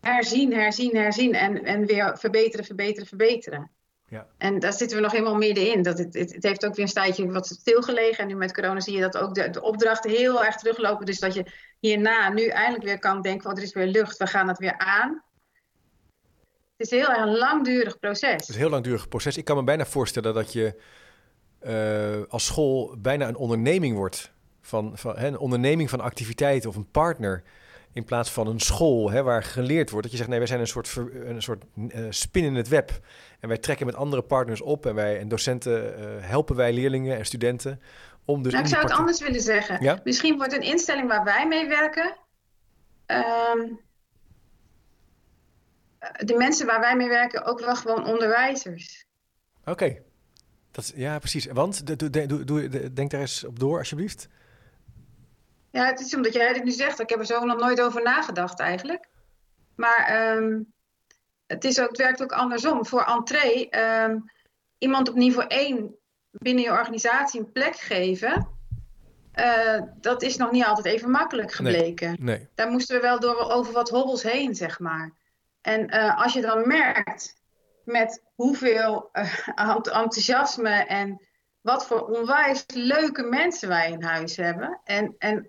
herzien, 0.00 0.52
herzien, 0.52 0.96
herzien 0.96 1.34
en, 1.34 1.64
en 1.64 1.86
weer 1.86 2.18
verbeteren, 2.18 2.64
verbeteren, 2.64 3.06
verbeteren. 3.06 3.70
Ja. 4.08 4.26
En 4.38 4.58
daar 4.58 4.72
zitten 4.72 4.96
we 4.96 5.02
nog 5.02 5.12
helemaal 5.12 5.36
middenin. 5.36 5.82
Dat 5.82 5.98
het, 5.98 6.14
het, 6.14 6.34
het, 6.34 6.42
heeft 6.42 6.66
ook 6.66 6.74
weer 6.74 6.86
een 6.86 6.92
tijdje 6.92 7.32
wat 7.32 7.46
stilgelegen. 7.46 8.18
En 8.18 8.26
nu 8.26 8.34
met 8.34 8.54
corona 8.54 8.80
zie 8.80 8.94
je 8.94 9.00
dat 9.00 9.18
ook 9.18 9.34
de, 9.34 9.50
de 9.50 9.62
opdrachten 9.62 10.10
heel 10.10 10.44
erg 10.44 10.56
teruglopen. 10.56 11.06
Dus 11.06 11.18
dat 11.18 11.34
je 11.34 11.46
hierna 11.80 12.28
nu 12.28 12.46
eindelijk 12.46 12.84
weer 12.84 12.98
kan 12.98 13.22
denken, 13.22 13.50
oh, 13.50 13.56
er 13.56 13.62
is 13.62 13.72
weer 13.72 13.86
lucht, 13.86 14.16
we 14.16 14.26
gaan 14.26 14.48
het 14.48 14.58
weer 14.58 14.78
aan. 14.78 15.22
Het 16.76 16.86
is 16.86 16.90
heel 16.90 17.08
erg 17.08 17.18
een 17.18 17.36
langdurig 17.36 17.98
proces. 17.98 18.30
Het 18.30 18.48
is 18.48 18.48
een 18.48 18.60
heel 18.60 18.70
langdurig 18.70 19.08
proces. 19.08 19.36
Ik 19.36 19.44
kan 19.44 19.56
me 19.56 19.64
bijna 19.64 19.86
voorstellen 19.86 20.34
dat 20.34 20.52
je 20.52 20.80
uh, 21.66 22.22
als 22.28 22.46
school 22.46 22.96
bijna 22.98 23.28
een 23.28 23.36
onderneming 23.36 23.96
wordt. 23.96 24.32
Van, 24.60 24.98
van, 24.98 25.18
hè, 25.18 25.26
een 25.26 25.38
onderneming 25.38 25.90
van 25.90 26.00
activiteiten 26.00 26.70
of 26.70 26.76
een 26.76 26.90
partner 26.90 27.42
in 27.92 28.04
plaats 28.04 28.30
van 28.30 28.46
een 28.46 28.60
school 28.60 29.10
hè, 29.10 29.22
waar 29.22 29.42
geleerd 29.42 29.90
wordt. 29.90 30.02
Dat 30.02 30.10
je 30.10 30.16
zegt, 30.16 30.28
nee, 30.28 30.38
wij 30.38 30.48
zijn 30.48 30.60
een 30.60 30.66
soort, 30.66 30.96
een 31.12 31.42
soort 31.42 31.64
uh, 31.76 32.06
spin 32.10 32.44
in 32.44 32.54
het 32.54 32.68
web. 32.68 33.00
En 33.40 33.48
wij 33.48 33.58
trekken 33.58 33.86
met 33.86 33.94
andere 33.94 34.22
partners 34.22 34.60
op 34.60 34.86
en 34.86 34.94
wij 34.94 35.18
en 35.18 35.28
docenten 35.28 36.00
uh, 36.00 36.06
helpen 36.20 36.56
wij 36.56 36.72
leerlingen 36.72 37.18
en 37.18 37.26
studenten 37.26 37.80
om 38.24 38.42
dus. 38.42 38.52
Nou, 38.52 38.64
ik 38.64 38.70
zou 38.70 38.82
het 38.82 38.92
anders 38.92 39.20
willen 39.20 39.40
zeggen. 39.40 39.82
Ja? 39.82 40.00
Misschien 40.04 40.36
wordt 40.36 40.52
een 40.52 40.62
instelling 40.62 41.08
waar 41.08 41.24
wij 41.24 41.48
mee 41.48 41.68
werken. 41.68 42.16
Um, 43.06 43.80
de 46.26 46.34
mensen 46.36 46.66
waar 46.66 46.80
wij 46.80 46.96
mee 46.96 47.08
werken 47.08 47.44
ook 47.44 47.60
wel 47.60 47.76
gewoon 47.76 48.06
onderwijzers. 48.06 49.06
Oké. 49.60 49.70
Okay. 49.70 50.02
Ja, 50.94 51.18
precies. 51.18 51.46
Want 51.46 51.98
doe, 51.98 52.44
doe, 52.44 52.92
denk 52.92 53.10
daar 53.10 53.20
eens 53.20 53.44
op 53.44 53.58
door, 53.58 53.78
alsjeblieft. 53.78 54.28
Ja, 55.72 55.86
het 55.86 56.00
is 56.00 56.14
omdat 56.14 56.32
jij 56.32 56.52
dit 56.52 56.64
nu 56.64 56.70
zegt. 56.70 57.00
Ik 57.00 57.08
heb 57.08 57.18
er 57.18 57.26
zo 57.26 57.44
nog 57.44 57.58
nooit 57.58 57.80
over 57.80 58.02
nagedacht 58.02 58.60
eigenlijk. 58.60 59.08
Maar 59.76 60.34
um, 60.36 60.72
het, 61.46 61.64
is 61.64 61.80
ook, 61.80 61.88
het 61.88 61.98
werkt 61.98 62.22
ook 62.22 62.32
andersom. 62.32 62.86
Voor 62.86 63.04
entree, 63.04 63.78
um, 63.78 64.24
iemand 64.78 65.08
op 65.08 65.14
niveau 65.14 65.46
1 65.48 65.96
binnen 66.30 66.64
je 66.64 66.70
organisatie 66.70 67.40
een 67.40 67.52
plek 67.52 67.76
geven. 67.76 68.48
dat 70.00 70.22
is 70.22 70.36
nog 70.36 70.50
niet 70.50 70.64
altijd 70.64 70.86
even 70.86 71.10
makkelijk 71.10 71.52
gebleken. 71.52 72.16
Nee, 72.20 72.48
Daar 72.54 72.70
moesten 72.70 72.96
we 72.96 73.02
wel 73.02 73.20
door, 73.20 73.50
over 73.50 73.72
wat 73.72 73.90
hobbels 73.90 74.22
heen, 74.22 74.54
zeg 74.54 74.78
maar. 74.78 75.12
En 75.60 75.90
als 76.16 76.32
je 76.32 76.40
dan 76.40 76.66
merkt 76.68 77.34
met 77.84 78.22
hoeveel 78.34 79.10
enthousiasme 79.82 80.70
en 80.70 81.26
wat 81.60 81.86
voor 81.86 82.00
onwijs 82.00 82.64
leuke 82.74 83.22
mensen 83.22 83.68
wij 83.68 83.90
in 83.90 84.02
huis 84.02 84.36
hebben. 84.36 84.80
En, 84.84 85.14
en 85.18 85.48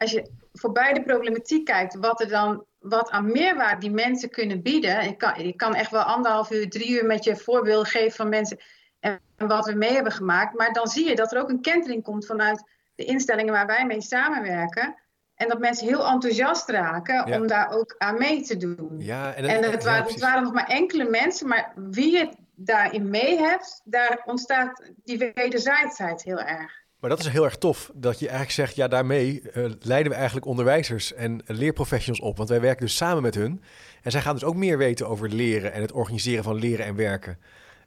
als 0.00 0.10
je 0.10 0.30
voorbij 0.52 0.92
de 0.92 1.02
problematiek 1.02 1.64
kijkt, 1.64 1.94
wat 1.94 2.20
er 2.20 2.28
dan 2.28 2.64
wat 2.78 3.10
aan 3.10 3.32
meerwaarde 3.32 3.80
die 3.80 3.90
mensen 3.90 4.30
kunnen 4.30 4.62
bieden. 4.62 5.02
Ik 5.02 5.18
kan, 5.18 5.36
ik 5.36 5.56
kan 5.56 5.74
echt 5.74 5.90
wel 5.90 6.02
anderhalf 6.02 6.50
uur, 6.50 6.70
drie 6.70 6.90
uur 6.90 7.06
met 7.06 7.24
je 7.24 7.36
voorbeeld 7.36 7.88
geven 7.88 8.12
van 8.12 8.28
mensen 8.28 8.58
en 9.00 9.20
wat 9.36 9.66
we 9.66 9.74
mee 9.74 9.92
hebben 9.92 10.12
gemaakt. 10.12 10.54
Maar 10.54 10.72
dan 10.72 10.86
zie 10.86 11.08
je 11.08 11.14
dat 11.14 11.32
er 11.32 11.40
ook 11.40 11.48
een 11.48 11.60
kentering 11.60 12.02
komt 12.02 12.26
vanuit 12.26 12.64
de 12.94 13.04
instellingen 13.04 13.52
waar 13.52 13.66
wij 13.66 13.86
mee 13.86 14.02
samenwerken. 14.02 14.94
En 15.34 15.48
dat 15.48 15.58
mensen 15.58 15.86
heel 15.86 16.06
enthousiast 16.06 16.68
raken 16.68 17.32
om 17.32 17.46
daar 17.46 17.70
ook 17.70 17.94
aan 17.98 18.18
mee 18.18 18.42
te 18.42 18.56
doen. 18.56 18.94
Ja, 18.98 19.34
en, 19.34 19.44
en 19.44 19.70
het, 19.70 19.84
waren, 19.84 20.04
het 20.04 20.20
waren 20.20 20.42
nog 20.42 20.52
maar 20.52 20.68
enkele 20.68 21.04
mensen, 21.04 21.48
maar 21.48 21.72
wie 21.74 22.12
je 22.12 22.28
daarin 22.54 23.10
mee 23.10 23.38
hebt, 23.38 23.80
daar 23.84 24.22
ontstaat 24.24 24.90
die 25.04 25.32
wederzijdsheid 25.34 26.22
heel 26.22 26.40
erg. 26.40 26.79
Maar 27.00 27.10
dat 27.10 27.18
is 27.18 27.28
heel 27.28 27.44
erg 27.44 27.56
tof, 27.56 27.90
dat 27.94 28.18
je 28.18 28.28
eigenlijk 28.28 28.56
zegt, 28.56 28.76
ja, 28.76 28.88
daarmee 28.88 29.42
uh, 29.42 29.70
leiden 29.80 30.12
we 30.12 30.18
eigenlijk 30.18 30.46
onderwijzers 30.46 31.14
en 31.14 31.42
leerprofessionals 31.46 32.20
op. 32.20 32.36
Want 32.36 32.48
wij 32.48 32.60
werken 32.60 32.86
dus 32.86 32.96
samen 32.96 33.22
met 33.22 33.34
hun. 33.34 33.62
En 34.02 34.10
zij 34.10 34.20
gaan 34.20 34.34
dus 34.34 34.44
ook 34.44 34.54
meer 34.54 34.78
weten 34.78 35.08
over 35.08 35.28
leren 35.28 35.72
en 35.72 35.80
het 35.80 35.92
organiseren 35.92 36.44
van 36.44 36.54
leren 36.54 36.86
en 36.86 36.96
werken. 36.96 37.38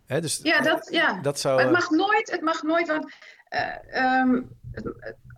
Hè, 0.05 0.21
dus, 0.21 0.39
ja, 0.43 0.61
dat, 0.61 0.87
ja. 0.91 1.21
dat 1.21 1.39
zou... 1.39 1.55
Maar 1.55 1.63
het 1.63 1.73
mag 1.73 1.89
nooit, 1.89 2.31
het 2.31 2.41
mag 2.41 2.63
nooit, 2.63 2.87
want 2.87 3.11
uh, 3.93 4.21
um, 4.21 4.49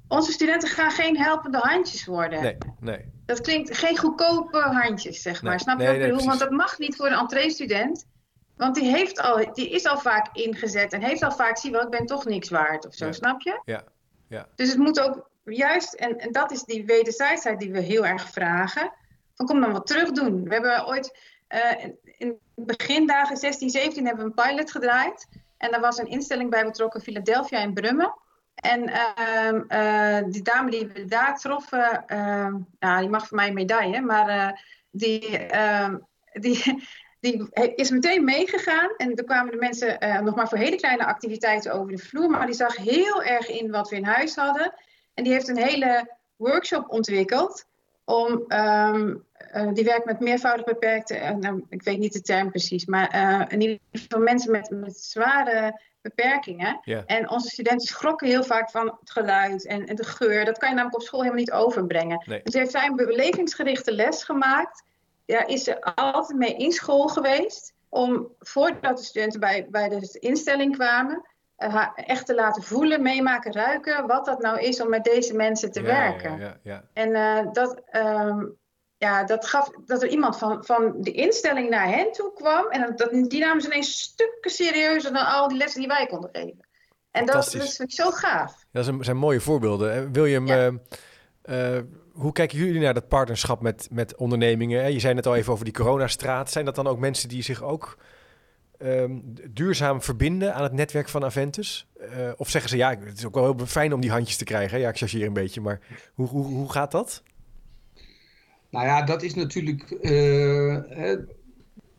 onze 0.08 0.32
studenten 0.32 0.70
gaan 0.70 0.92
geen 0.92 1.18
helpende 1.18 1.58
handjes 1.58 2.06
worden. 2.06 2.42
Nee, 2.42 2.58
nee. 2.80 3.12
Dat 3.26 3.42
klinkt 3.42 3.78
geen 3.78 3.98
goedkope 3.98 4.58
handjes, 4.58 5.22
zeg 5.22 5.42
maar. 5.42 5.52
Nee, 5.52 5.60
Snap 5.60 5.80
je 5.80 5.84
nee, 5.84 5.94
wat 5.94 6.06
ik 6.06 6.12
bedoel? 6.12 6.28
Want 6.28 6.40
dat 6.40 6.50
mag 6.50 6.80
niet 6.80 6.96
voor 6.96 7.06
een 7.06 7.18
entree-student. 7.18 8.06
Want 8.58 8.76
die, 8.76 8.90
heeft 8.90 9.20
al, 9.20 9.54
die 9.54 9.70
is 9.70 9.86
al 9.86 9.98
vaak 9.98 10.30
ingezet 10.34 10.94
en 10.94 11.02
heeft 11.02 11.24
al 11.24 11.32
vaak, 11.32 11.58
zie 11.58 11.72
wel, 11.72 11.82
ik 11.82 11.90
ben 11.90 12.06
toch 12.06 12.26
niks 12.26 12.50
waard 12.50 12.88
of 12.88 12.94
zo, 12.94 13.12
snap 13.12 13.42
je? 13.42 13.62
Ja. 13.66 13.84
ja. 14.28 14.48
Dus 14.56 14.70
het 14.70 14.78
moet 14.78 15.00
ook 15.00 15.30
juist, 15.44 15.94
en, 15.94 16.18
en 16.18 16.32
dat 16.32 16.52
is 16.52 16.64
die 16.64 16.86
wederzijdsheid 16.86 17.60
die 17.60 17.72
we 17.72 17.80
heel 17.80 18.06
erg 18.06 18.30
vragen, 18.30 18.94
van 19.34 19.46
kom 19.46 19.62
dan 19.62 19.72
wat 19.72 19.88
terug 19.88 20.12
doen. 20.12 20.44
We 20.44 20.54
hebben 20.54 20.88
ooit 20.88 21.20
uh, 21.50 21.86
in 22.18 22.38
begindagen 22.56 23.38
16, 23.38 23.70
17 23.70 24.06
hebben 24.06 24.26
we 24.26 24.32
een 24.36 24.48
pilot 24.48 24.72
gedraaid. 24.72 25.28
En 25.58 25.72
daar 25.72 25.80
was 25.80 25.98
een 25.98 26.08
instelling 26.08 26.50
bij 26.50 26.66
betrokken, 26.66 27.02
Philadelphia 27.02 27.60
in 27.60 27.74
Brummen. 27.74 28.14
En 28.56 28.90
uh, 28.90 29.62
uh, 29.70 30.24
die 30.32 30.42
dame 30.42 30.72
die 30.72 30.88
we 30.88 31.06
daar 31.06 31.38
troffen, 31.38 32.04
nou, 32.80 33.00
die 33.00 33.10
mag 33.10 33.28
voor 33.28 33.38
mij 33.38 33.48
een 33.48 33.54
medaille, 33.54 34.02
maar 34.02 34.30
uh, 34.30 34.52
die, 34.92 35.38
ehm, 35.38 35.98
die, 36.34 36.84
die 37.26 37.74
is 37.76 37.90
meteen 37.90 38.24
meegegaan. 38.24 38.90
En 38.98 39.16
er 39.16 39.24
kwamen 39.24 39.52
de 39.52 39.58
mensen 39.58 39.98
uh, 40.04 40.20
nog 40.20 40.36
maar 40.36 40.48
voor 40.48 40.58
hele 40.58 40.76
kleine 40.76 41.06
activiteiten 41.06 41.74
over 41.74 41.92
de 41.92 41.98
vloer. 41.98 42.30
Maar 42.30 42.46
die 42.46 42.56
zag 42.56 42.76
heel 42.76 43.24
erg 43.24 43.50
in 43.50 43.72
wat 43.72 43.90
we 43.90 43.96
in 43.96 44.06
huis 44.06 44.36
hadden. 44.36 44.74
En 45.14 45.24
die 45.24 45.34
heeft 45.34 45.48
een 45.48 45.58
hele 45.58 46.10
workshop 46.36 46.90
ontwikkeld. 46.90 47.66
Om, 48.04 48.44
um, 48.48 49.26
uh, 49.56 49.74
die 49.74 49.84
werkt 49.84 50.06
met 50.06 50.20
meervoudig 50.20 50.66
beperkte, 50.66 51.16
uh, 51.16 51.30
nou, 51.30 51.66
ik 51.70 51.84
weet 51.84 51.98
niet 51.98 52.14
de 52.14 52.22
term 52.22 52.50
precies, 52.50 52.86
maar 52.86 53.52
in 53.52 53.62
ieder 53.62 53.80
geval 53.92 54.20
mensen 54.20 54.52
met, 54.52 54.70
met 54.70 54.98
zware 54.98 55.82
beperkingen. 56.02 56.80
Yeah. 56.84 57.04
En 57.06 57.30
onze 57.30 57.50
studenten 57.50 57.88
schrokken 57.88 58.28
heel 58.28 58.44
vaak 58.44 58.70
van 58.70 58.98
het 59.00 59.12
geluid 59.12 59.66
en, 59.66 59.86
en, 59.86 59.96
de 59.96 60.04
geur. 60.04 60.46
Dat 60.46 60.58
kan 60.58 60.70
je 60.70 60.76
namelijk 60.76 61.00
op 61.02 61.08
school 61.08 61.22
helemaal 61.22 61.44
niet 61.44 61.52
overbrengen. 61.52 62.24
Nee. 62.26 62.42
Dus 62.44 62.54
heeft 62.54 62.72
zij 62.72 62.86
een 62.86 62.96
belevingsgerichte 62.96 63.92
les 63.92 64.24
gemaakt 64.24 64.84
ja, 65.26 65.48
is 65.48 65.64
ze 65.64 65.82
altijd 65.96 66.38
mee 66.38 66.56
in 66.56 66.72
school 66.72 67.08
geweest. 67.08 67.74
Om 67.90 68.32
voordat 68.40 68.98
de 68.98 69.04
studenten 69.04 69.40
bij, 69.40 69.68
bij 69.70 69.90
de 69.90 70.18
instelling 70.20 70.76
kwamen, 70.76 71.26
uh, 71.58 71.88
echt 71.96 72.26
te 72.26 72.36
laten 72.36 72.64
voelen, 72.64 73.02
meemaken, 73.02 73.54
ruiken. 73.54 74.08
Wat 74.08 74.26
dat 74.26 74.42
nou 74.42 74.60
is 74.60 74.82
om 74.82 74.90
met 74.90 75.04
deze 75.04 75.36
mensen 75.36 75.72
te 75.72 75.82
ja, 75.82 75.86
werken. 75.86 76.40
Ja, 76.40 76.58
ja, 76.64 76.84
en 76.94 77.10
uh, 77.10 77.52
dat, 77.52 77.82
um, 77.92 78.58
ja, 78.98 79.24
dat 79.24 79.48
gaf 79.48 79.72
dat 79.86 80.04
er 80.04 80.10
iemand 80.10 80.38
van, 80.38 80.66
van 80.66 80.94
de 80.98 81.12
instelling 81.12 81.70
naar 81.70 81.88
hen 81.88 82.12
toe 82.12 82.34
kwam. 82.34 82.68
En 82.68 82.96
dat, 82.96 83.10
die 83.12 83.40
namen 83.40 83.62
ze 83.62 83.68
ineens 83.68 84.00
stukken 84.00 84.52
serieuzer 84.52 85.14
dan 85.14 85.26
al 85.26 85.48
die 85.48 85.58
lessen 85.58 85.80
die 85.80 85.90
wij 85.90 86.06
konden 86.06 86.30
geven. 86.34 86.68
En 87.12 87.26
dat, 87.26 87.36
dat 87.36 87.50
vind 87.50 87.80
ik 87.80 87.92
zo 87.92 88.12
gaaf. 88.12 88.66
Dat 88.72 88.92
zijn 89.00 89.18
mooie 89.18 89.42
voorbeelden. 89.42 90.12
William, 90.12 90.48
ja. 90.48 90.72
uh, 91.46 91.80
hoe 92.16 92.32
kijken 92.32 92.58
jullie 92.58 92.82
naar 92.82 92.94
dat 92.94 93.08
partnerschap 93.08 93.62
met, 93.62 93.88
met 93.92 94.16
ondernemingen? 94.16 94.94
Je 94.94 95.00
zei 95.00 95.14
net 95.14 95.26
al 95.26 95.36
even 95.36 95.54
over 95.54 95.66
die 95.66 95.74
coronastraat. 95.74 96.52
Zijn 96.52 96.66
dat 96.66 96.76
dan 96.76 96.88
ook 96.88 97.00
mensen 97.00 97.30
die 97.30 97.42
zich 97.42 97.64
ook 97.64 97.98
um, 98.80 99.24
duurzaam 99.50 100.02
verbinden 100.02 100.54
aan 100.54 100.64
het 100.64 100.74
netwerk 100.74 101.10
van 101.10 101.24
Aventus? 101.24 101.88
Uh, 102.00 102.32
of 102.38 102.50
zeggen 102.50 102.70
ze, 102.70 102.78
ja, 102.78 102.90
het 102.90 103.18
is 103.18 103.26
ook 103.26 103.34
wel 103.34 103.56
heel 103.56 103.66
fijn 103.66 103.94
om 103.94 104.02
die 104.02 104.12
handjes 104.12 104.38
te 104.38 104.44
krijgen. 104.44 104.80
Ja, 104.80 104.90
ik 104.90 104.98
chargeer 104.98 105.26
een 105.26 105.34
beetje, 105.34 105.62
maar 105.62 105.80
hoe, 106.14 106.28
hoe, 106.28 106.46
hoe 106.46 106.72
gaat 106.72 106.92
dat? 106.92 107.24
Nou 108.70 108.86
ja, 108.86 109.02
dat 109.02 109.24
is 109.24 109.34
natuurlijk... 109.34 109.98
Uh, 110.02 110.78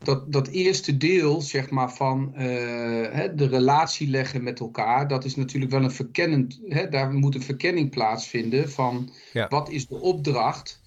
dat, 0.03 0.31
dat 0.33 0.47
eerste 0.47 0.97
deel, 0.97 1.41
zeg 1.41 1.69
maar, 1.69 1.93
van 1.93 2.33
uh, 2.33 2.43
hè, 3.11 3.35
de 3.35 3.47
relatie 3.47 4.09
leggen 4.09 4.43
met 4.43 4.59
elkaar, 4.59 5.07
dat 5.07 5.25
is 5.25 5.35
natuurlijk 5.35 5.71
wel 5.71 5.83
een 5.83 5.91
verkennend, 5.91 6.59
hè, 6.67 6.89
daar 6.89 7.13
moet 7.13 7.35
een 7.35 7.41
verkenning 7.41 7.89
plaatsvinden 7.89 8.69
van 8.71 9.09
ja. 9.33 9.47
wat 9.47 9.69
is 9.69 9.87
de 9.87 9.99
opdracht 9.99 10.81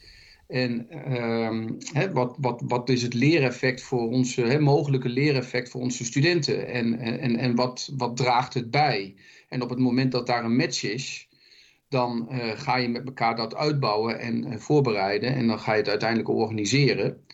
en 0.48 0.86
uh, 1.08 1.66
hè, 1.92 2.12
wat, 2.12 2.36
wat, 2.40 2.62
wat 2.64 2.88
is 2.88 3.02
het 3.02 3.14
leereffect 3.14 3.82
voor 3.82 4.08
onze, 4.08 4.42
hè, 4.42 4.58
mogelijke 4.58 5.08
leereffect 5.08 5.70
voor 5.70 5.80
onze 5.80 6.04
studenten 6.04 6.68
en, 6.68 6.98
en, 6.98 7.36
en 7.36 7.54
wat, 7.54 7.92
wat 7.96 8.16
draagt 8.16 8.54
het 8.54 8.70
bij. 8.70 9.14
En 9.48 9.62
op 9.62 9.70
het 9.70 9.78
moment 9.78 10.12
dat 10.12 10.26
daar 10.26 10.44
een 10.44 10.56
match 10.56 10.82
is, 10.82 11.28
dan 11.88 12.28
uh, 12.30 12.38
ga 12.54 12.76
je 12.76 12.88
met 12.88 13.06
elkaar 13.06 13.36
dat 13.36 13.54
uitbouwen 13.54 14.20
en 14.20 14.46
uh, 14.46 14.56
voorbereiden 14.56 15.34
en 15.34 15.46
dan 15.46 15.58
ga 15.58 15.72
je 15.72 15.78
het 15.78 15.88
uiteindelijk 15.88 16.28
organiseren 16.28 17.24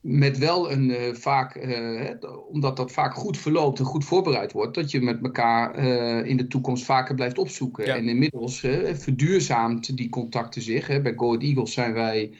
met 0.00 0.38
wel 0.38 0.72
een 0.72 0.88
uh, 0.88 0.96
vaak, 1.12 1.56
uh, 1.56 2.10
omdat 2.50 2.76
dat 2.76 2.92
vaak 2.92 3.14
goed 3.14 3.38
verloopt 3.38 3.78
en 3.78 3.84
goed 3.84 4.04
voorbereid 4.04 4.52
wordt, 4.52 4.74
dat 4.74 4.90
je 4.90 5.00
met 5.00 5.18
elkaar 5.22 5.78
uh, 5.78 6.26
in 6.26 6.36
de 6.36 6.46
toekomst 6.46 6.84
vaker 6.84 7.14
blijft 7.14 7.38
opzoeken. 7.38 7.86
Ja. 7.86 7.96
En 7.96 8.08
inmiddels 8.08 8.60
verduurzaamt 8.92 9.96
die 9.96 10.08
contacten 10.08 10.62
zich. 10.62 10.86
Hè. 10.86 11.00
Bij 11.00 11.12
Go 11.16 11.38
Eagles 11.38 11.72
zijn 11.72 11.92
wij 11.92 12.30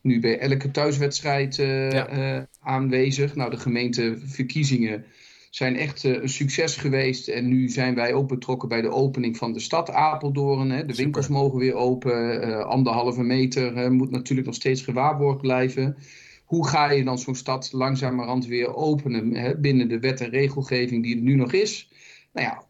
nu 0.00 0.20
bij 0.20 0.38
elke 0.38 0.70
thuiswedstrijd 0.70 1.56
ja. 1.56 2.48
aanwezig. 2.60 3.34
Nou, 3.34 3.50
de 3.50 3.56
gemeenteverkiezingen 3.56 5.04
zijn 5.50 5.76
echt 5.76 6.04
een 6.04 6.28
succes 6.28 6.76
geweest. 6.76 7.28
En 7.28 7.48
nu 7.48 7.68
zijn 7.68 7.94
wij 7.94 8.12
ook 8.12 8.28
betrokken 8.28 8.68
bij 8.68 8.80
de 8.80 8.90
opening 8.90 9.36
van 9.36 9.52
de 9.52 9.60
stad 9.60 9.90
Apeldoorn. 9.90 10.70
Hè. 10.70 10.76
De 10.76 10.80
Super. 10.80 10.96
winkels 10.96 11.28
mogen 11.28 11.58
weer 11.58 11.74
open. 11.74 12.66
anderhalve 12.66 13.22
meter 13.22 13.92
moet 13.92 14.10
natuurlijk 14.10 14.46
nog 14.46 14.56
steeds 14.56 14.82
gewaarborgd 14.82 15.40
blijven 15.40 15.96
hoe 16.44 16.68
ga 16.68 16.90
je 16.90 17.04
dan 17.04 17.18
zo'n 17.18 17.34
stad 17.34 17.72
langzamerhand 17.72 18.46
weer 18.46 18.74
openen 18.74 19.34
hè, 19.34 19.58
binnen 19.58 19.88
de 19.88 19.98
wet 19.98 20.20
en 20.20 20.30
regelgeving 20.30 21.02
die 21.02 21.16
er 21.16 21.22
nu 21.22 21.34
nog 21.34 21.52
is? 21.52 21.90
Nou 22.32 22.46
ja, 22.46 22.64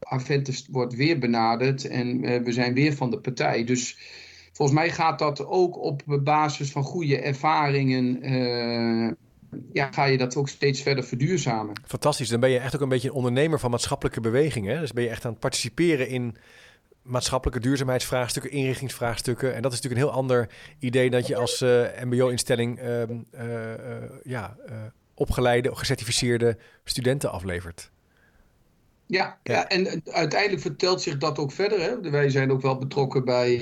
Aventus 0.00 0.68
wordt 0.70 0.94
weer 0.94 1.18
benaderd 1.18 1.84
en 1.84 2.24
uh, 2.24 2.42
we 2.42 2.52
zijn 2.52 2.74
weer 2.74 2.94
van 2.94 3.10
de 3.10 3.18
partij. 3.18 3.64
Dus 3.64 3.98
volgens 4.52 4.78
mij 4.78 4.90
gaat 4.90 5.18
dat 5.18 5.46
ook 5.46 5.78
op 5.78 6.02
basis 6.24 6.70
van 6.70 6.82
goede 6.82 7.20
ervaringen. 7.20 8.32
Uh, 8.32 9.10
ja, 9.72 9.92
ga 9.92 10.04
je 10.04 10.18
dat 10.18 10.36
ook 10.36 10.48
steeds 10.48 10.82
verder 10.82 11.04
verduurzamen. 11.04 11.80
Fantastisch. 11.86 12.28
Dan 12.28 12.40
ben 12.40 12.50
je 12.50 12.58
echt 12.58 12.74
ook 12.74 12.80
een 12.80 12.88
beetje 12.88 13.08
een 13.08 13.14
ondernemer 13.14 13.60
van 13.60 13.70
maatschappelijke 13.70 14.20
bewegingen. 14.20 14.80
Dus 14.80 14.92
ben 14.92 15.04
je 15.04 15.10
echt 15.10 15.24
aan 15.24 15.30
het 15.30 15.40
participeren 15.40 16.08
in 16.08 16.36
maatschappelijke 17.06 17.60
duurzaamheidsvraagstukken, 17.60 18.50
inrichtingsvraagstukken. 18.50 19.54
En 19.54 19.62
dat 19.62 19.72
is 19.72 19.80
natuurlijk 19.80 20.02
een 20.02 20.08
heel 20.08 20.20
ander 20.20 20.48
idee 20.78 21.10
dat 21.10 21.26
je 21.26 21.36
als 21.36 21.62
uh, 21.62 21.82
MBO-instelling 22.04 22.82
uh, 22.82 23.00
uh, 23.00 23.08
ja, 24.22 24.56
opgeleide, 25.14 25.76
gecertificeerde 25.76 26.56
studenten 26.84 27.30
aflevert. 27.30 27.90
Ja, 29.06 29.38
ja. 29.42 29.54
ja, 29.54 29.68
en 29.68 30.02
uiteindelijk 30.04 30.62
vertelt 30.62 31.02
zich 31.02 31.18
dat 31.18 31.38
ook 31.38 31.52
verder. 31.52 31.80
Hè? 31.80 32.10
Wij 32.10 32.30
zijn 32.30 32.50
ook 32.50 32.62
wel 32.62 32.78
betrokken 32.78 33.24
bij, 33.24 33.58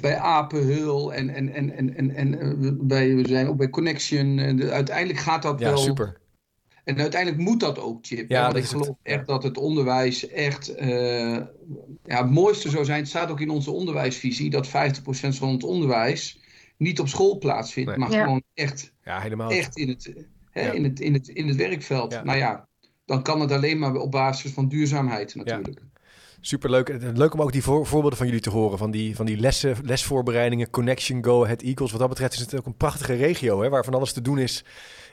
bij 0.00 0.16
Apenhul 0.16 1.14
en, 1.14 1.28
en, 1.28 1.54
en, 1.54 1.70
en, 1.76 1.96
en, 1.96 2.14
en 2.14 2.78
bij, 2.86 3.14
we 3.14 3.28
zijn 3.28 3.48
ook 3.48 3.56
bij 3.56 3.70
Connection. 3.70 4.38
En 4.38 4.70
uiteindelijk 4.70 5.18
gaat 5.18 5.42
dat 5.42 5.58
ja, 5.58 5.68
wel... 5.68 5.78
super. 5.78 6.16
En 6.86 6.98
uiteindelijk 7.00 7.42
moet 7.42 7.60
dat 7.60 7.78
ook, 7.78 8.06
Chip. 8.06 8.30
Ja, 8.30 8.42
want 8.42 8.56
ik 8.56 8.64
geloof 8.64 8.86
het. 8.86 8.96
echt 9.02 9.26
dat 9.26 9.42
het 9.42 9.58
onderwijs 9.58 10.28
echt... 10.28 10.80
Uh, 10.80 11.36
ja, 12.04 12.22
het 12.22 12.30
mooiste 12.30 12.70
zou 12.70 12.84
zijn, 12.84 12.98
het 12.98 13.08
staat 13.08 13.30
ook 13.30 13.40
in 13.40 13.50
onze 13.50 13.70
onderwijsvisie... 13.70 14.50
dat 14.50 14.68
50% 14.68 14.70
van 15.28 15.52
het 15.52 15.64
onderwijs 15.64 16.40
niet 16.76 17.00
op 17.00 17.08
school 17.08 17.38
plaatsvindt... 17.38 17.90
Nee. 17.90 17.98
maar 17.98 18.10
Ja. 18.10 18.22
gewoon 18.22 18.42
echt, 18.54 18.92
Ja, 19.04 19.20
helemaal. 19.20 19.50
echt 19.50 19.76
in, 19.76 19.88
het, 19.88 20.12
hè, 20.50 20.66
Ja. 20.66 20.72
in, 20.72 20.84
het, 20.84 21.00
in, 21.00 21.12
het, 21.12 21.28
in 21.28 21.48
het 21.48 21.56
werkveld. 21.56 22.12
Ja. 22.12 22.24
Nou 22.24 22.38
ja, 22.38 22.68
dan 23.04 23.22
kan 23.22 23.40
het 23.40 23.52
alleen 23.52 23.78
maar 23.78 23.94
op 23.94 24.10
basis 24.10 24.52
van 24.52 24.68
duurzaamheid 24.68 25.34
natuurlijk. 25.34 25.80
Superleuk. 26.40 26.96
Leuk 27.14 27.34
om 27.34 27.42
ook 27.42 27.52
die 27.52 27.62
voorbeelden 27.62 28.16
van 28.16 28.26
jullie 28.26 28.40
te 28.40 28.50
horen. 28.50 28.78
Van 28.78 28.90
die, 28.90 29.16
van 29.16 29.26
die 29.26 29.36
lessen, 29.36 29.76
lesvoorbereidingen, 29.82 30.70
Connection 30.70 31.24
Go, 31.24 31.46
het 31.46 31.62
Eagles. 31.62 31.90
Wat 31.90 32.00
dat 32.00 32.08
betreft 32.08 32.32
is 32.32 32.40
het 32.40 32.56
ook 32.56 32.66
een 32.66 32.76
prachtige 32.76 33.14
regio 33.14 33.62
hè, 33.62 33.68
waar 33.68 33.84
van 33.84 33.94
alles 33.94 34.12
te 34.12 34.22
doen 34.22 34.38
is. 34.38 34.64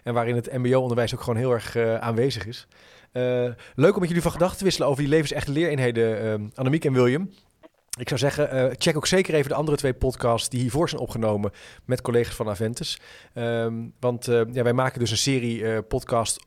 En 0.03 0.13
waarin 0.13 0.35
het 0.35 0.57
mbo-onderwijs 0.57 1.13
ook 1.13 1.21
gewoon 1.21 1.39
heel 1.39 1.51
erg 1.51 1.75
uh, 1.75 1.97
aanwezig 1.97 2.47
is. 2.47 2.67
Uh, 3.13 3.49
leuk 3.75 3.93
om 3.93 3.99
met 3.99 4.07
jullie 4.07 4.21
van 4.21 4.31
gedachten 4.31 4.57
te 4.57 4.63
wisselen 4.63 4.87
over 4.87 5.01
die 5.01 5.11
levensechte 5.11 5.51
leereenheden, 5.51 6.23
uh, 6.57 6.85
en 6.85 6.93
William. 6.93 7.29
Ik 7.99 8.07
zou 8.07 8.19
zeggen, 8.19 8.55
uh, 8.55 8.71
check 8.77 8.95
ook 8.95 9.07
zeker 9.07 9.33
even 9.33 9.49
de 9.49 9.55
andere 9.55 9.77
twee 9.77 9.93
podcasts 9.93 10.49
die 10.49 10.61
hiervoor 10.61 10.89
zijn 10.89 11.01
opgenomen 11.01 11.51
met 11.85 12.01
collega's 12.01 12.35
van 12.35 12.49
Aventus. 12.49 12.99
Um, 13.33 13.93
want 13.99 14.25
ja, 14.25 14.63
wij 14.63 14.73
maken 14.73 14.99
dus 14.99 15.11
een 15.11 15.17
serie 15.17 15.81
podcast 15.81 16.39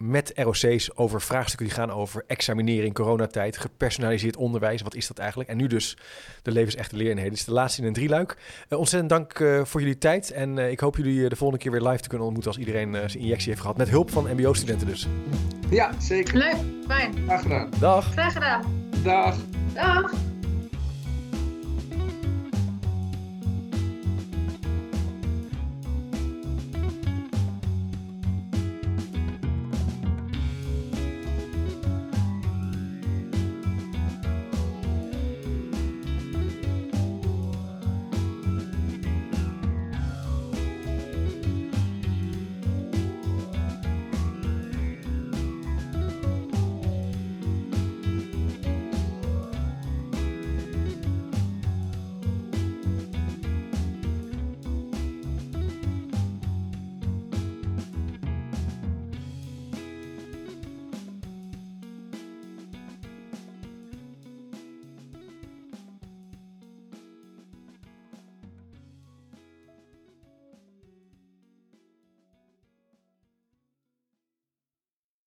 met 0.00 0.32
ROC's 0.34 0.90
over 0.94 1.20
vraagstukken 1.20 1.66
die 1.66 1.76
gaan 1.76 1.90
over 1.90 2.24
examinering, 2.26 2.94
coronatijd, 2.94 3.58
gepersonaliseerd 3.58 4.36
onderwijs. 4.36 4.82
Wat 4.82 4.94
is 4.94 5.06
dat 5.06 5.18
eigenlijk? 5.18 5.50
En 5.50 5.56
nu 5.56 5.66
dus 5.66 5.96
de 6.42 6.52
levensechte 6.52 6.96
leereenheden. 6.96 7.30
Dit 7.30 7.38
is 7.38 7.44
de 7.44 7.52
laatste 7.52 7.80
in 7.80 7.86
een 7.86 7.92
drieluik. 7.92 8.36
Uh, 8.68 8.78
ontzettend 8.78 9.10
dank 9.10 9.38
uh, 9.38 9.64
voor 9.64 9.80
jullie 9.80 9.98
tijd. 9.98 10.30
En 10.30 10.56
uh, 10.56 10.70
ik 10.70 10.80
hoop 10.80 10.96
jullie 10.96 11.28
de 11.28 11.36
volgende 11.36 11.62
keer 11.62 11.72
weer 11.72 11.88
live 11.88 12.02
te 12.02 12.08
kunnen 12.08 12.26
ontmoeten 12.26 12.52
als 12.52 12.60
iedereen 12.60 12.94
zijn 12.94 13.22
injectie 13.22 13.48
heeft 13.48 13.60
gehad. 13.60 13.76
Met 13.76 13.88
hulp 13.88 14.10
van 14.10 14.28
mbo-studenten 14.32 14.86
dus. 14.86 15.08
Ja, 15.70 15.92
zeker. 15.98 16.36
Leuk, 16.36 16.56
fijn. 16.86 17.14
Graag 17.26 17.42
gedaan. 17.42 17.70
Dag. 17.80 18.12
Graag 18.12 18.32
gedaan. 18.32 18.62
Dag. 19.02 19.36
Dag. 19.74 20.12